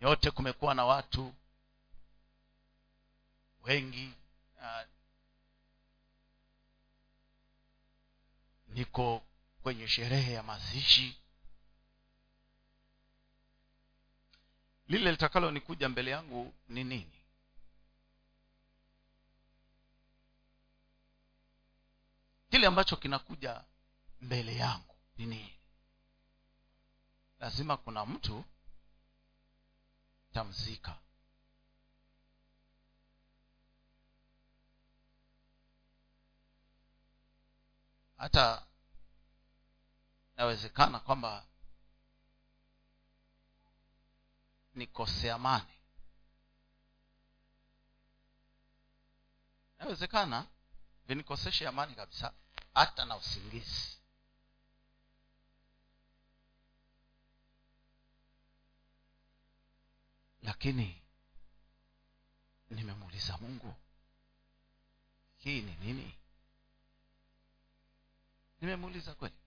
Yote 0.00 0.30
kumekuwa 0.30 0.74
na 0.74 0.84
watu 0.84 1.34
wengi 3.62 4.14
uh, 4.56 4.82
niko 8.68 9.22
kwenye 9.62 9.88
sherehe 9.88 10.32
ya 10.32 10.42
mazishi. 10.42 11.16
Lile 14.88 15.10
litakalonikuja 15.10 15.88
mbele 15.88 16.10
yangu 16.10 16.54
ni 16.68 16.84
nini? 16.84 17.20
Kile 22.50 22.66
ambacho 22.66 22.96
kinakuja 22.96 23.64
mbele 24.20 24.54
yangu 24.56 24.94
ni 25.18 25.26
nini? 25.26 25.54
Lazima 27.40 27.76
kuna 27.76 28.06
mtu 28.06 28.44
tamzika. 30.32 30.98
Hata 38.16 38.66
inawezekana 40.40 41.00
kwamba 41.00 41.46
nikose 44.74 45.32
amani? 45.32 45.74
Inawezekana 49.78 50.46
vinikoseshe 51.06 51.68
amani 51.68 51.94
kabisa 51.94 52.32
hata 52.74 53.04
na 53.04 53.16
usingizi. 53.16 53.96
Lakini 60.42 61.02
nimemuuliza 62.70 63.38
mungu 63.38 63.74
hii 65.38 65.62
ni 65.62 65.74
nini? 65.76 66.14
Nimemuuliza 68.60 69.14
kweli 69.14 69.39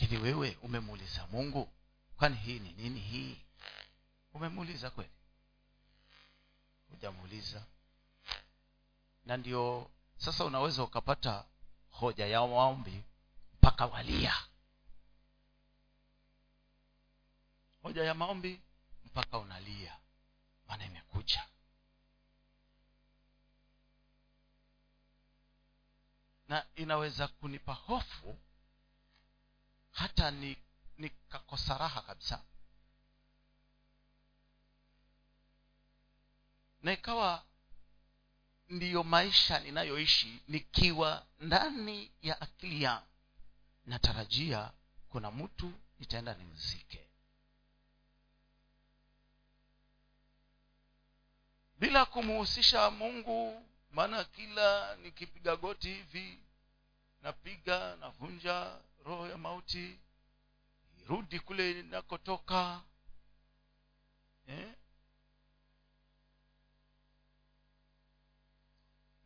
lakini 0.00 0.20
wewe 0.20 0.58
umemuuliza 0.62 1.26
mungu 1.26 1.72
kwani 2.16 2.36
hii 2.36 2.58
ni 2.58 2.72
nini 2.72 3.00
hii? 3.00 3.40
Umemuuliza 4.34 4.90
kweli? 4.90 5.10
Hujamuuliza. 6.90 7.66
Na 9.24 9.36
ndio 9.36 9.90
sasa 10.16 10.44
unaweza 10.44 10.82
ukapata 10.82 11.44
hoja 11.90 12.26
ya 12.26 12.40
maombi 12.40 13.04
mpaka 13.54 13.86
walia. 13.86 14.34
Hoja 17.82 18.04
ya 18.04 18.14
maombi 18.14 18.60
mpaka 19.04 19.38
unalia. 19.38 19.96
Maana 20.68 20.84
imekuja. 20.84 21.46
Na 26.48 26.66
inaweza 26.76 27.28
kunipa 27.28 27.72
hofu 27.74 28.38
hata 29.98 30.30
ni 30.30 30.56
nikakosa 30.98 31.78
raha 31.78 32.02
kabisa. 32.02 32.42
Na 36.82 36.92
ikawa 36.92 37.44
ndiyo 38.68 39.04
maisha 39.04 39.58
ninayoishi 39.60 40.42
nikiwa 40.48 41.26
ndani 41.40 42.10
ya 42.22 42.40
akili 42.40 42.82
yangu. 42.82 43.06
Natarajia 43.86 44.72
kuna 45.08 45.30
mtu 45.30 45.72
nitaenda 45.98 46.34
nimzike. 46.34 47.08
Bila 51.78 52.06
kumuhusisha 52.06 52.90
mungu 52.90 53.66
maana 53.90 54.24
kila 54.24 54.96
nikipiga 54.96 55.56
goti 55.56 55.88
hivi 55.94 56.38
napiga 57.22 57.96
navunja 57.96 58.78
roho 59.08 59.28
ya 59.28 59.38
mauti 59.38 59.98
irudi 61.02 61.40
kule 61.40 61.80
inakotoka. 61.80 62.82
Eh? 64.46 64.74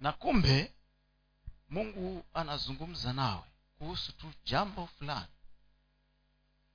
na 0.00 0.12
kumbe 0.12 0.72
mungu 1.68 2.24
anazungumza 2.34 3.12
nawe 3.12 3.44
kuhusu 3.78 4.12
tu 4.12 4.32
jambo 4.44 4.86
fulani. 4.86 5.32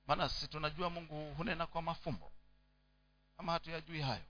Maana 0.06 0.28
si 0.28 0.48
tunajua 0.48 0.90
mungu 0.90 1.34
hunena 1.34 1.66
kwa 1.66 1.82
mafumbo 1.82 2.32
ama 3.38 3.52
hatuyajui 3.52 4.00
hayo. 4.00 4.24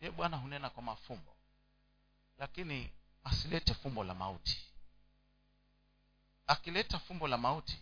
Ye 0.00 0.10
bwana 0.10 0.36
hunena 0.36 0.70
kwa 0.70 0.82
mafumbo 0.82 1.36
lakini 2.38 2.92
asilete 3.24 3.74
fumbo 3.74 4.04
la 4.04 4.14
mauti 4.14 4.68
akileta 6.48 6.98
fumbo 6.98 7.28
la 7.28 7.38
mauti 7.38 7.78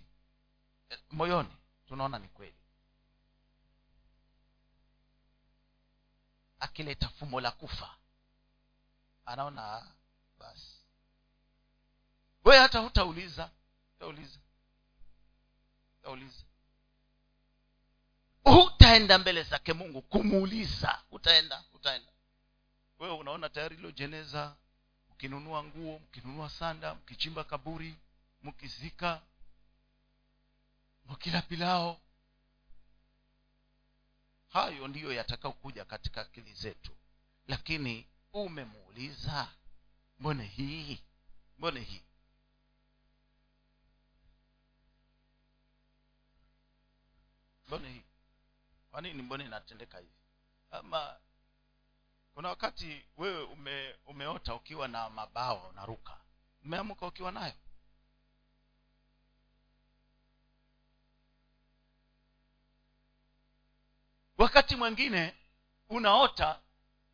eh, 0.90 0.98
moyoni 1.10 1.56
tunaona 1.88 2.18
ni 2.18 2.28
kweli. 2.28 2.56
Akileta 6.60 7.08
fumbo 7.08 7.40
la 7.40 7.50
kufa 7.50 7.96
anaona 9.26 9.86
basi. 10.38 10.76
We 12.44 12.58
hata 12.58 12.78
hutauliza 12.78 13.50
utauliza 13.96 14.38
utauliza. 16.00 16.42
Hutaenda 18.44 19.18
mbele 19.18 19.42
zake 19.42 19.72
mungu 19.72 20.02
kumuuliza 20.02 21.02
utaenda 21.10 21.64
utaenda. 21.74 22.12
Wewe 22.98 23.14
unaona 23.14 23.48
tayari 23.48 23.76
ilo 23.76 23.90
jeneza 23.90 24.56
mkinunua 25.10 25.64
nguo 25.64 25.98
mkinunua 25.98 26.50
sanda 26.50 26.94
mkichimba 26.94 27.44
kaburi 27.44 27.96
mkizika 28.42 29.22
mkila 31.04 31.42
pilao 31.42 32.00
hayo 34.48 34.88
ndiyo 34.88 35.12
yatakaokuja 35.12 35.84
katika 35.84 36.20
akili 36.20 36.54
zetu. 36.54 36.96
Lakini 37.46 38.06
umemuuliza 38.32 39.48
mbone 40.18 40.44
hii? 40.46 41.02
Mbone 41.58 41.80
hii? 41.80 42.02
Mbone 47.66 47.92
hii? 47.92 48.02
Kwa 48.90 49.00
nini 49.00 49.22
mbone 49.22 49.44
inatendeka 49.44 49.98
hivi? 49.98 50.12
Ama 50.70 51.16
kuna 52.34 52.48
wakati 52.48 53.06
wewe 53.16 53.42
ume, 53.42 53.94
umeota 54.06 54.54
ukiwa 54.54 54.88
na 54.88 55.10
mabawa 55.10 55.68
unaruka 55.68 56.20
umeamka 56.64 57.06
ukiwa 57.06 57.32
nayo 57.32 57.54
wakati 64.38 64.76
mwingine 64.76 65.34
unaota 65.88 66.60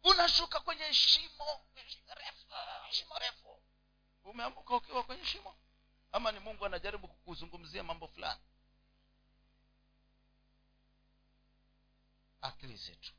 unashuka 0.05 0.61
kwenye 0.61 0.95
shimo 0.95 1.61
refu 2.15 2.47
shimo 2.91 3.19
refu. 3.19 3.63
Umeamka 4.25 4.77
ukiwa 4.77 5.03
kwenye 5.03 5.25
shimo. 5.25 5.55
Ama 6.13 6.33
ni 6.33 6.39
mungu 6.39 6.67
anajaribu 6.67 7.09
kukuzungumzia 7.09 7.83
mambo 7.83 8.09
fulani. 8.09 8.41
Akili 12.41 12.77
zetu. 12.77 13.13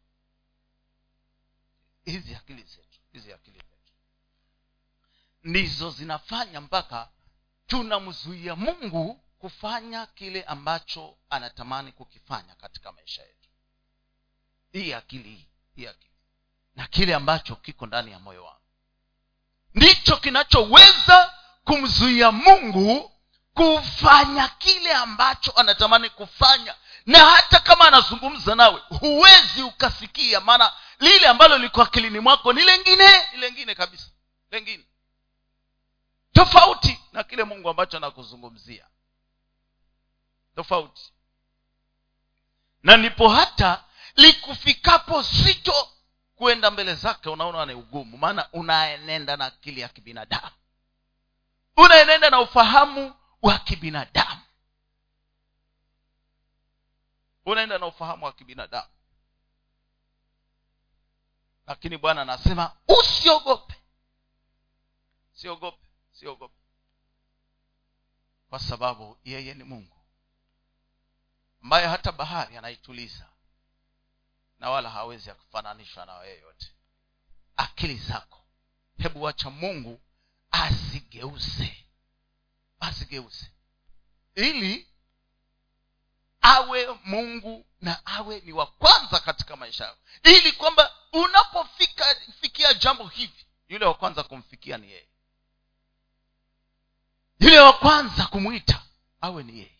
Hizi 2.05 2.35
akili 2.35 2.63
zetu 2.63 2.99
hizi 3.11 3.33
akili 3.33 3.57
zetu. 3.57 3.93
Ndizo 5.43 5.91
zinafanya 5.91 6.61
mpaka 6.61 7.09
tunamzuia 7.67 8.55
mungu 8.55 9.13
kufanya 9.39 10.05
kile 10.05 10.43
ambacho 10.43 11.17
anatamani 11.29 11.91
kukifanya 11.91 12.55
katika 12.55 12.91
maisha 12.91 13.23
yetu 13.23 13.42
hii 14.73 14.93
akili 14.93 15.29
hii 15.29 15.47
hii 15.75 15.87
akili. 15.87 16.11
Na 16.75 16.87
kile 16.87 17.15
ambacho 17.15 17.55
kiko 17.55 17.85
ndani 17.85 18.11
ya 18.11 18.19
moyo 18.19 18.43
wangu. 18.45 18.59
Ndicho 19.73 20.17
kinachoweza 20.17 21.33
kumzuia 21.65 22.31
mungu 22.31 23.11
kufanya 23.53 24.47
kile 24.47 24.93
ambacho 24.93 25.51
anatamani 25.51 26.09
kufanya. 26.09 26.75
Na 27.05 27.19
hata 27.19 27.59
kama 27.59 27.87
anazungumza 27.87 28.55
nawe 28.55 28.81
huwezi 28.99 29.63
ukasikia. 29.63 30.41
Maana 30.41 30.73
lile 30.99 31.27
ambalo 31.27 31.57
liko 31.57 31.81
akilini 31.81 32.19
mwako 32.19 32.53
ni 32.53 32.61
lengine 32.61 33.07
ni 33.31 33.37
lengine 33.37 33.75
kabisa. 33.75 34.07
Lengine. 34.51 34.83
Tofauti 36.33 36.99
na 37.11 37.23
kile 37.23 37.43
mungu 37.43 37.69
ambacho 37.69 37.97
anakuzungumzia. 37.97 38.85
Tofauti. 40.55 41.13
Na 42.83 42.97
ndipo 42.97 43.29
hata 43.29 43.83
likufikapo 44.15 45.21
zito 45.21 45.89
kwenda 46.35 46.71
mbele 46.71 46.95
zake 46.95 47.29
unaona 47.29 47.65
ni 47.65 47.73
ugumu. 47.73 48.17
Maana 48.17 48.49
unaenenda 48.53 49.37
na 49.37 49.45
akili 49.45 49.81
ya 49.81 49.89
kibinadamu. 49.89 50.51
Unaenenda 51.77 52.29
na 52.29 52.41
ufahamu 52.41 53.15
wa 53.41 53.59
kibinadamu. 53.59 54.41
Unaenda 57.45 57.77
na 57.77 57.85
ufahamu 57.85 58.25
wa 58.25 58.33
kibinadamu. 58.33 58.87
Lakini 61.67 61.97
bwana 61.97 62.21
anasema 62.21 62.75
usiogope. 62.87 63.75
Siogope 65.33 65.83
siogope. 66.11 66.55
Kwa 68.49 68.59
sababu 68.59 69.17
yeye 69.23 69.53
ni 69.53 69.63
mungu 69.63 69.97
ambaye 71.63 71.87
hata 71.87 72.11
bahari 72.11 72.57
anaituliza 72.57 73.29
na 74.63 74.69
wala 74.69 74.89
hawezi 74.89 75.31
kufananishwa 75.31 76.05
na 76.05 76.23
yeyote 76.23 76.71
akili 77.57 77.97
zako 77.97 78.45
hebu 78.97 79.21
wacha 79.23 79.49
mungu 79.49 80.01
azigeuze 80.51 81.85
azigeuze 82.79 83.51
ili 84.35 84.87
awe 86.41 86.87
mungu 87.03 87.65
na 87.81 88.05
awe 88.05 88.39
ni 88.39 88.51
wa 88.51 88.65
kwanza 88.65 89.19
katika 89.19 89.55
maisha 89.55 89.85
yako. 89.85 89.99
Ili 90.23 90.51
kwamba 90.51 90.95
unapofika 91.11 92.15
fikia 92.41 92.73
jambo 92.73 93.07
hivi 93.07 93.45
yule 93.69 93.85
wa 93.85 93.93
kwanza 93.93 94.23
kumfikia 94.23 94.77
ni 94.77 94.91
yeye. 94.91 95.09
Yule 97.39 97.59
wa 97.59 97.73
kwanza 97.73 98.25
kumwita 98.25 98.83
awe 99.21 99.43
ni 99.43 99.59
yeye. 99.59 99.77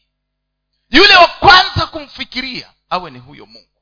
Yule 0.89 1.15
wa 1.15 1.27
kwanza 1.27 1.85
kumfikiria 1.85 2.73
awe 2.89 3.11
ni 3.11 3.19
huyo 3.19 3.45
mungu 3.45 3.72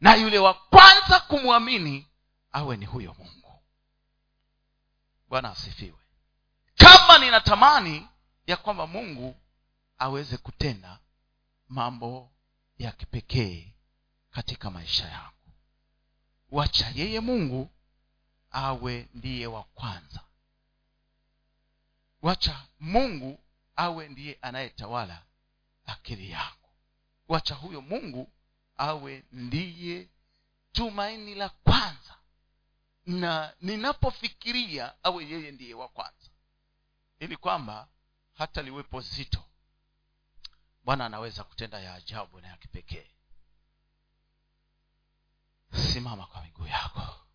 na 0.00 0.14
yule 0.14 0.38
wa 0.38 0.54
kwanza 0.54 1.20
kumwamini 1.20 2.06
awe 2.52 2.76
ni 2.76 2.86
huyo 2.86 3.14
mungu. 3.18 3.62
Bwana 5.28 5.50
asifiwe. 5.50 5.98
Kama 6.76 7.18
ninatamani 7.18 8.08
ya 8.46 8.56
kwamba 8.56 8.86
mungu 8.86 9.36
aweze 9.98 10.36
kutenda 10.36 10.98
mambo 11.68 12.30
ya 12.78 12.92
kipekee 12.92 13.74
katika 14.30 14.70
maisha 14.70 15.08
yangu 15.08 15.32
wacha 16.50 16.92
yeye 16.94 17.20
mungu 17.20 17.70
awe 18.50 19.08
ndiye 19.14 19.46
wa 19.46 19.62
kwanza. 19.64 20.20
Wacha 22.22 22.66
mungu 22.80 23.40
awe 23.76 24.08
ndiye 24.08 24.38
anayetawala 24.42 25.22
akili 25.86 26.30
yako 26.30 26.68
wacha 27.28 27.54
huyo 27.54 27.80
mungu 27.80 28.30
awe 28.78 29.24
ndiye 29.32 30.08
tumaini 30.72 31.34
la 31.34 31.48
kwanza. 31.48 32.16
Na 33.06 33.54
ninapofikiria 33.60 35.04
awe 35.04 35.24
yeye 35.28 35.50
ndiye 35.50 35.74
wa 35.74 35.88
kwanza. 35.88 36.30
Ili 37.18 37.36
kwamba 37.36 37.88
hata 38.32 38.62
liwepo 38.62 39.00
zito 39.00 39.42
bwana 40.84 41.06
anaweza 41.06 41.44
kutenda 41.44 41.80
ya 41.80 41.94
ajabu 41.94 42.40
na 42.40 42.48
ya 42.48 42.56
kipekee. 42.56 43.10
Simama 45.92 46.26
kwa 46.26 46.42
miguu 46.44 46.66
yako 46.66 47.25